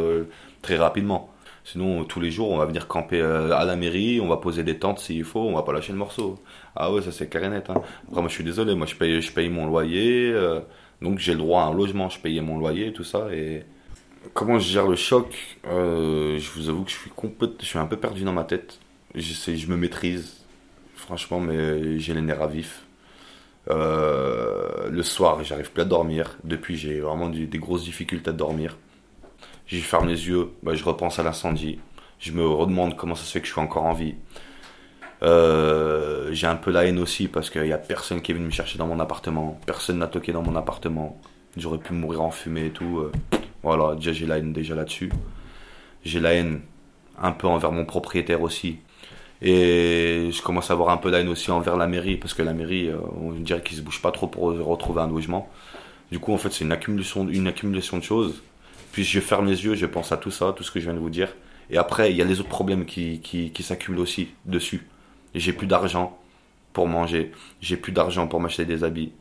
très 0.61 0.75
rapidement. 0.75 1.33
Sinon, 1.63 2.03
tous 2.03 2.19
les 2.19 2.29
jours, 2.29 2.51
on 2.51 2.57
va 2.57 2.65
venir 2.65 2.87
camper 2.87 3.19
à 3.23 3.65
la 3.65 3.75
mairie, 3.75 4.21
on 4.21 4.27
va 4.27 4.37
poser 4.37 4.61
des 4.61 4.77
tentes 4.77 4.99
s'il 4.99 5.23
faut, 5.23 5.39
on 5.39 5.55
va 5.55 5.63
pas 5.63 5.73
lâcher 5.73 5.93
le 5.93 5.97
morceau. 5.97 6.37
Ah 6.75 6.93
ouais, 6.93 7.01
ça 7.01 7.11
c'est 7.11 7.27
clair 7.27 7.45
et 7.45 7.49
net. 7.49 7.71
Hein. 7.71 7.81
Après, 8.07 8.21
moi 8.21 8.29
je 8.29 8.35
suis 8.35 8.43
désolé, 8.43 8.75
moi 8.75 8.85
je 8.85 8.93
paye, 8.93 9.19
je 9.19 9.31
paye 9.31 9.49
mon 9.49 9.65
loyer. 9.65 10.31
Donc 11.01 11.19
j'ai 11.19 11.33
le 11.33 11.39
droit 11.39 11.63
à 11.63 11.65
un 11.65 11.73
logement, 11.73 12.09
je 12.09 12.19
payais 12.19 12.41
mon 12.41 12.57
loyer, 12.57 12.91
tout 12.93 13.03
ça. 13.03 13.33
Et 13.33 13.63
comment 14.33 14.59
je 14.59 14.69
gère 14.69 14.87
le 14.87 14.95
choc 14.95 15.35
euh, 15.65 16.37
Je 16.37 16.51
vous 16.51 16.69
avoue 16.69 16.83
que 16.83 16.91
je 16.91 16.95
suis, 16.95 17.11
je 17.59 17.65
suis 17.65 17.79
un 17.79 17.85
peu 17.85 17.97
perdu 17.97 18.23
dans 18.23 18.33
ma 18.33 18.43
tête. 18.43 18.79
Je, 19.15 19.55
je 19.55 19.67
me 19.67 19.77
maîtrise, 19.77 20.45
franchement, 20.95 21.39
mais 21.39 21.99
j'ai 21.99 22.13
les 22.13 22.21
nerfs 22.21 22.41
à 22.41 22.47
vif. 22.47 22.83
Euh, 23.69 24.89
le 24.89 25.03
soir, 25.03 25.43
j'arrive 25.43 25.71
plus 25.71 25.81
à 25.81 25.85
dormir. 25.85 26.37
Depuis, 26.43 26.77
j'ai 26.77 26.99
vraiment 26.99 27.29
des 27.29 27.57
grosses 27.57 27.83
difficultés 27.83 28.29
à 28.29 28.33
dormir. 28.33 28.77
J'y 29.67 29.81
ferme 29.81 30.07
les 30.07 30.27
yeux, 30.27 30.49
bah, 30.63 30.73
je 30.73 30.83
repense 30.83 31.19
à 31.19 31.23
l'incendie. 31.23 31.79
Je 32.19 32.31
me 32.31 32.45
redemande 32.45 32.97
comment 32.97 33.15
ça 33.15 33.23
se 33.23 33.31
fait 33.31 33.39
que 33.39 33.47
je 33.47 33.51
suis 33.51 33.61
encore 33.61 33.85
en 33.85 33.93
vie. 33.93 34.15
Euh, 35.21 36.29
j'ai 36.31 36.47
un 36.47 36.55
peu 36.55 36.71
la 36.71 36.85
haine 36.85 36.99
aussi 36.99 37.27
parce 37.27 37.49
qu'il 37.49 37.63
n'y 37.63 37.73
a 37.73 37.77
personne 37.77 38.21
qui 38.21 38.31
est 38.31 38.35
venu 38.35 38.45
me 38.45 38.51
chercher 38.51 38.77
dans 38.77 38.87
mon 38.87 38.99
appartement. 38.99 39.59
Personne 39.65 39.99
n'a 39.99 40.07
toqué 40.07 40.31
dans 40.31 40.43
mon 40.43 40.55
appartement. 40.55 41.19
J'aurais 41.57 41.77
pu 41.77 41.93
mourir 41.93 42.21
en 42.21 42.31
fumée 42.31 42.67
et 42.67 42.71
tout. 42.71 42.99
Euh. 42.99 43.11
voilà, 43.63 43.95
déjà 43.95 44.13
j'ai 44.13 44.25
la 44.25 44.37
haine 44.37 44.53
déjà 44.53 44.75
là-dessus. 44.75 45.11
J'ai 46.05 46.19
la 46.19 46.33
haine 46.33 46.61
un 47.21 47.31
peu 47.31 47.47
envers 47.47 47.71
mon 47.71 47.85
propriétaire 47.85 48.41
aussi. 48.41 48.77
Et 49.41 50.29
je 50.31 50.41
commence 50.41 50.69
à 50.69 50.73
avoir 50.73 50.89
un 50.89 50.97
peu 50.97 51.09
la 51.09 51.19
haine 51.19 51.29
aussi 51.29 51.51
envers 51.51 51.77
la 51.77 51.87
mairie 51.87 52.17
parce 52.17 52.33
que 52.33 52.41
la 52.41 52.53
mairie, 52.53 52.89
euh, 52.89 52.97
on 53.21 53.31
dirait 53.31 53.61
qu'ils 53.61 53.77
se 53.77 53.81
bougent 53.81 54.01
pas 54.01 54.11
trop 54.11 54.27
pour 54.27 54.43
retrouver 54.43 55.01
un 55.01 55.07
logement. 55.07 55.49
Du 56.11 56.19
coup, 56.19 56.33
en 56.33 56.37
fait, 56.37 56.51
c'est 56.51 56.65
une 56.65 56.71
accumulation, 56.71 57.27
une 57.29 57.47
accumulation 57.47 57.97
de 57.97 58.03
choses. 58.03 58.41
Puis 58.91 59.03
je 59.03 59.19
ferme 59.19 59.47
les 59.47 59.63
yeux, 59.63 59.75
je 59.75 59.85
pense 59.85 60.11
à 60.11 60.17
tout 60.17 60.31
ça, 60.31 60.53
tout 60.55 60.63
ce 60.63 60.71
que 60.71 60.79
je 60.79 60.85
viens 60.85 60.93
de 60.93 60.99
vous 60.99 61.09
dire. 61.09 61.29
Et 61.69 61.77
après, 61.77 62.11
il 62.11 62.17
y 62.17 62.21
a 62.21 62.25
les 62.25 62.39
autres 62.39 62.49
problèmes 62.49 62.85
qui, 62.85 63.53
s'accumulent 63.59 63.99
aussi 63.99 64.29
dessus. 64.45 64.87
J'ai 65.35 65.53
plus 65.53 65.67
d'argent 65.67 66.17
pour 66.73 66.87
manger. 66.87 67.31
J'ai 67.61 67.77
plus 67.77 67.91
d'argent 67.91 68.27
pour 68.27 68.39
m'acheter 68.39 68.65
des 68.65 68.83
habits. 68.83 69.11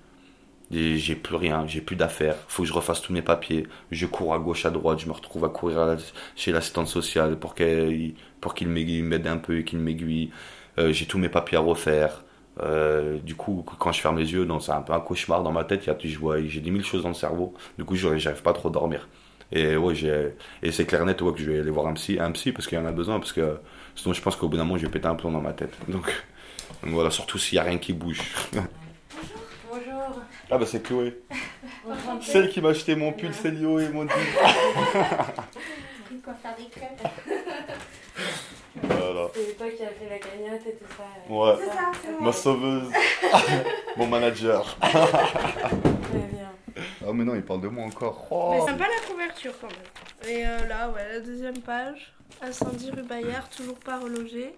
J'ai 0.71 1.15
plus 1.15 1.37
rien, 1.37 1.67
j'ai 1.67 1.81
plus 1.81 1.97
d'affaires. 1.97 2.37
Faut 2.49 2.63
que 2.63 2.69
je 2.69 2.75
refasse 2.75 3.01
tous 3.01 3.13
mes 3.13 3.23
papiers. 3.23 3.67
Je 3.91 4.07
cours 4.07 4.35
à 4.35 4.39
gauche, 4.39 4.67
à 4.67 4.71
droite. 4.71 4.99
Je 5.01 5.07
me 5.07 5.13
retrouve 5.13 5.45
à 5.45 5.49
courir 5.49 5.97
chez 6.37 6.53
l'assistante 6.53 6.89
sociale 6.89 7.39
pour 7.39 7.55
qu'il 7.55 8.15
pour 8.41 8.55
qu'il 8.55 8.69
m'aide 8.69 9.27
un 9.27 9.39
peu 9.39 9.59
et 9.59 9.65
qu'il 9.65 9.79
m'aiguille. 9.79 10.31
Euh, 10.79 10.93
j'ai 10.93 11.07
tous 11.07 11.19
mes 11.19 11.29
papiers 11.31 11.59
à 11.59 11.61
refaire. 11.61 12.25
Euh, 12.61 13.19
du 13.21 13.35
coup, 13.35 13.65
quand 13.79 13.93
je 13.93 14.01
ferme 14.01 14.19
les 14.19 14.33
yeux, 14.33 14.47
c'est 14.61 14.73
un 14.73 14.83
peu 14.83 14.93
un 14.93 15.01
cauchemar 15.01 15.43
dans 15.43 15.53
ma 15.53 15.65
tête. 15.65 15.89
Je 16.05 16.19
vois, 16.19 16.43
j'ai 16.43 16.61
des 16.61 16.71
mille 16.71 16.85
choses 16.85 17.03
dans 17.03 17.09
le 17.09 17.15
cerveau. 17.15 17.55
Du 17.79 17.85
coup, 17.85 17.97
j'arrive 17.97 18.43
pas 18.43 18.53
trop 18.53 18.69
à 18.69 18.73
dormir. 18.73 19.09
Et 19.51 19.77
ouais, 19.77 19.95
j'ai, 19.95 20.31
et 20.63 20.73
c'est 20.73 20.85
clair 20.85 21.05
net 21.07 21.21
ouais, 21.23 21.33
que 21.33 21.39
je 21.39 21.51
vais 21.51 21.61
aller 21.61 21.71
voir 21.71 21.87
un 21.87 21.95
psy, 21.95 22.19
un 22.21 22.31
psy 22.33 22.53
parce 22.53 22.67
qu'il 22.67 22.79
y 22.79 22.81
en 22.81 22.87
a 22.87 22.93
besoin, 22.93 23.19
parce 23.19 23.33
que 23.33 23.59
sinon 23.97 24.13
je 24.13 24.21
pense 24.21 24.37
qu'au 24.37 24.49
bout 24.49 24.57
d'un 24.57 24.65
moment 24.65 24.79
je 24.79 24.85
vais 24.85 24.93
péter 24.93 25.07
un 25.07 25.15
plomb 25.15 25.31
dans 25.31 25.41
ma 25.41 25.53
tête. 25.53 25.73
Donc, 25.89 26.13
voilà, 26.83 27.11
surtout 27.11 27.39
s'il 27.39 27.57
n'y 27.57 27.61
a 27.61 27.65
rien 27.65 27.79
qui 27.79 27.93
bouge. 27.93 28.21
Bonjour. 29.71 30.23
Ah 30.51 30.59
bah 30.59 30.67
c'est 30.67 30.83
Chloé. 30.83 31.19
Celle 32.21 32.51
qui 32.51 32.61
m'a 32.61 32.71
acheté 32.71 32.95
mon 32.95 33.13
pull 33.13 33.33
Célio 33.33 33.79
et 33.81 33.89
mon 33.89 34.07
jean. 34.07 34.15
quoi 36.29 36.35
faire 36.43 36.57
des 36.57 36.69
crêpes. 36.69 37.03
Voilà. 38.83 39.29
C'est 39.35 39.57
toi 39.57 39.67
qui 39.71 39.83
as 39.83 39.89
fait 39.89 40.09
la 40.09 40.19
cagnotte 40.19 40.67
et 40.67 40.75
tout 40.75 40.85
ça. 40.97 41.33
Ouais. 41.33 41.55
C'est 41.59 41.67
ça, 41.67 41.93
c'est. 42.03 42.25
Ma 42.25 42.33
sauveuse. 42.33 42.93
mon 43.97 44.07
manager. 44.07 44.77
Très 44.81 44.99
bien. 46.33 46.51
Ah 47.03 47.11
mais 47.15 47.25
non, 47.25 47.35
il 47.35 47.43
parle 47.43 47.61
de 47.61 47.69
moi 47.69 47.85
encore. 47.85 48.27
Mais 48.51 48.59
Oh. 48.63 48.67
sympa 48.67 48.85
la 48.85 49.07
couverture 49.11 49.53
quand 49.61 49.69
même. 49.69 50.31
Et 50.35 50.47
euh, 50.47 50.67
là, 50.69 50.91
ouais, 50.91 51.07
la 51.15 51.21
deuxième 51.21 51.59
page. 51.61 52.13
Incendie 52.43 52.91
rue 52.91 53.03
Bayard, 53.03 53.49
toujours 53.49 53.79
pas 53.79 53.99
relogé. 53.99 54.55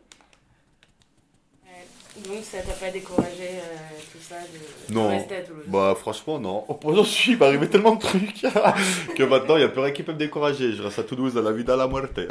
Donc 2.26 2.42
ça 2.42 2.58
t'a 2.60 2.72
pas 2.72 2.90
découragé 2.90 3.30
euh, 3.40 3.98
tout 4.12 4.18
ça 4.20 4.34
de, 4.40 4.92
de 4.92 4.98
Non. 4.98 5.08
rester 5.10 5.36
à 5.36 5.40
Toulouse? 5.42 5.62
Bah 5.68 5.94
franchement 5.96 6.40
non. 6.40 6.64
Oh, 6.68 6.78
j'en 6.92 7.04
suis, 7.04 7.32
il 7.32 7.38
m'est 7.38 7.46
arrivé 7.46 7.70
tellement 7.70 7.94
de 7.94 8.00
trucs 8.00 8.42
que 9.16 9.22
maintenant 9.22 9.54
il 9.56 9.60
n'y 9.60 9.64
a 9.64 9.68
plus 9.68 9.80
rien 9.80 9.92
qui 9.92 10.02
peut 10.02 10.12
me 10.12 10.18
décourager. 10.18 10.72
Je 10.72 10.82
reste 10.82 10.98
à 10.98 11.04
Toulouse 11.04 11.38
à 11.38 11.40
la 11.40 11.52
vida 11.52 11.74
à 11.74 11.76
la 11.76 11.86
muerte. 11.86 12.18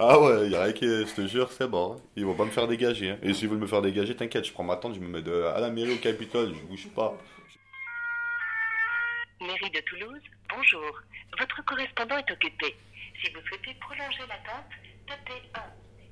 Ah 0.00 0.20
ouais, 0.20 0.46
il 0.46 0.52
y 0.52 0.56
a 0.56 0.64
rien 0.64 0.72
qui, 0.72 0.86
je 0.86 1.14
te 1.14 1.26
jure, 1.26 1.50
c'est 1.56 1.68
bon. 1.68 1.96
Ils 2.16 2.24
vont 2.26 2.34
pas 2.34 2.44
me 2.44 2.50
faire 2.50 2.66
dégager. 2.68 3.10
hein. 3.10 3.18
Et 3.22 3.32
s'ils 3.32 3.48
veulent 3.48 3.58
me 3.58 3.66
faire 3.66 3.80
dégager, 3.82 4.14
t'inquiète, 4.14 4.44
je 4.44 4.52
prends 4.52 4.64
ma 4.64 4.76
tente, 4.76 4.94
je 4.94 5.00
me 5.00 5.08
mets 5.08 5.22
de, 5.22 5.44
à 5.44 5.60
la 5.60 5.70
mairie 5.70 5.94
au 5.94 5.96
Capitole, 5.96 6.52
je 6.54 6.60
bouge 6.68 6.88
pas. 6.94 7.16
Mairie 9.40 9.70
de 9.70 9.80
Toulouse, 9.80 10.22
bonjour. 10.48 11.00
Votre 11.38 11.64
correspondant 11.64 12.18
est 12.18 12.30
occupé. 12.30 12.76
Si 13.22 13.30
vous 13.30 13.40
souhaitez 13.46 13.72
prolonger 13.74 14.26
l'attente, 14.28 14.72
tapez 15.06 15.42
1. 15.54 15.60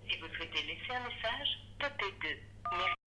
Si 0.09 0.19
vous 0.19 0.29
souhaitez 0.29 0.63
laisser 0.63 0.93
un 0.93 1.09
message, 1.09 1.49
tapez 1.81 2.13
2. 2.23 2.29
Mairie 2.77 3.06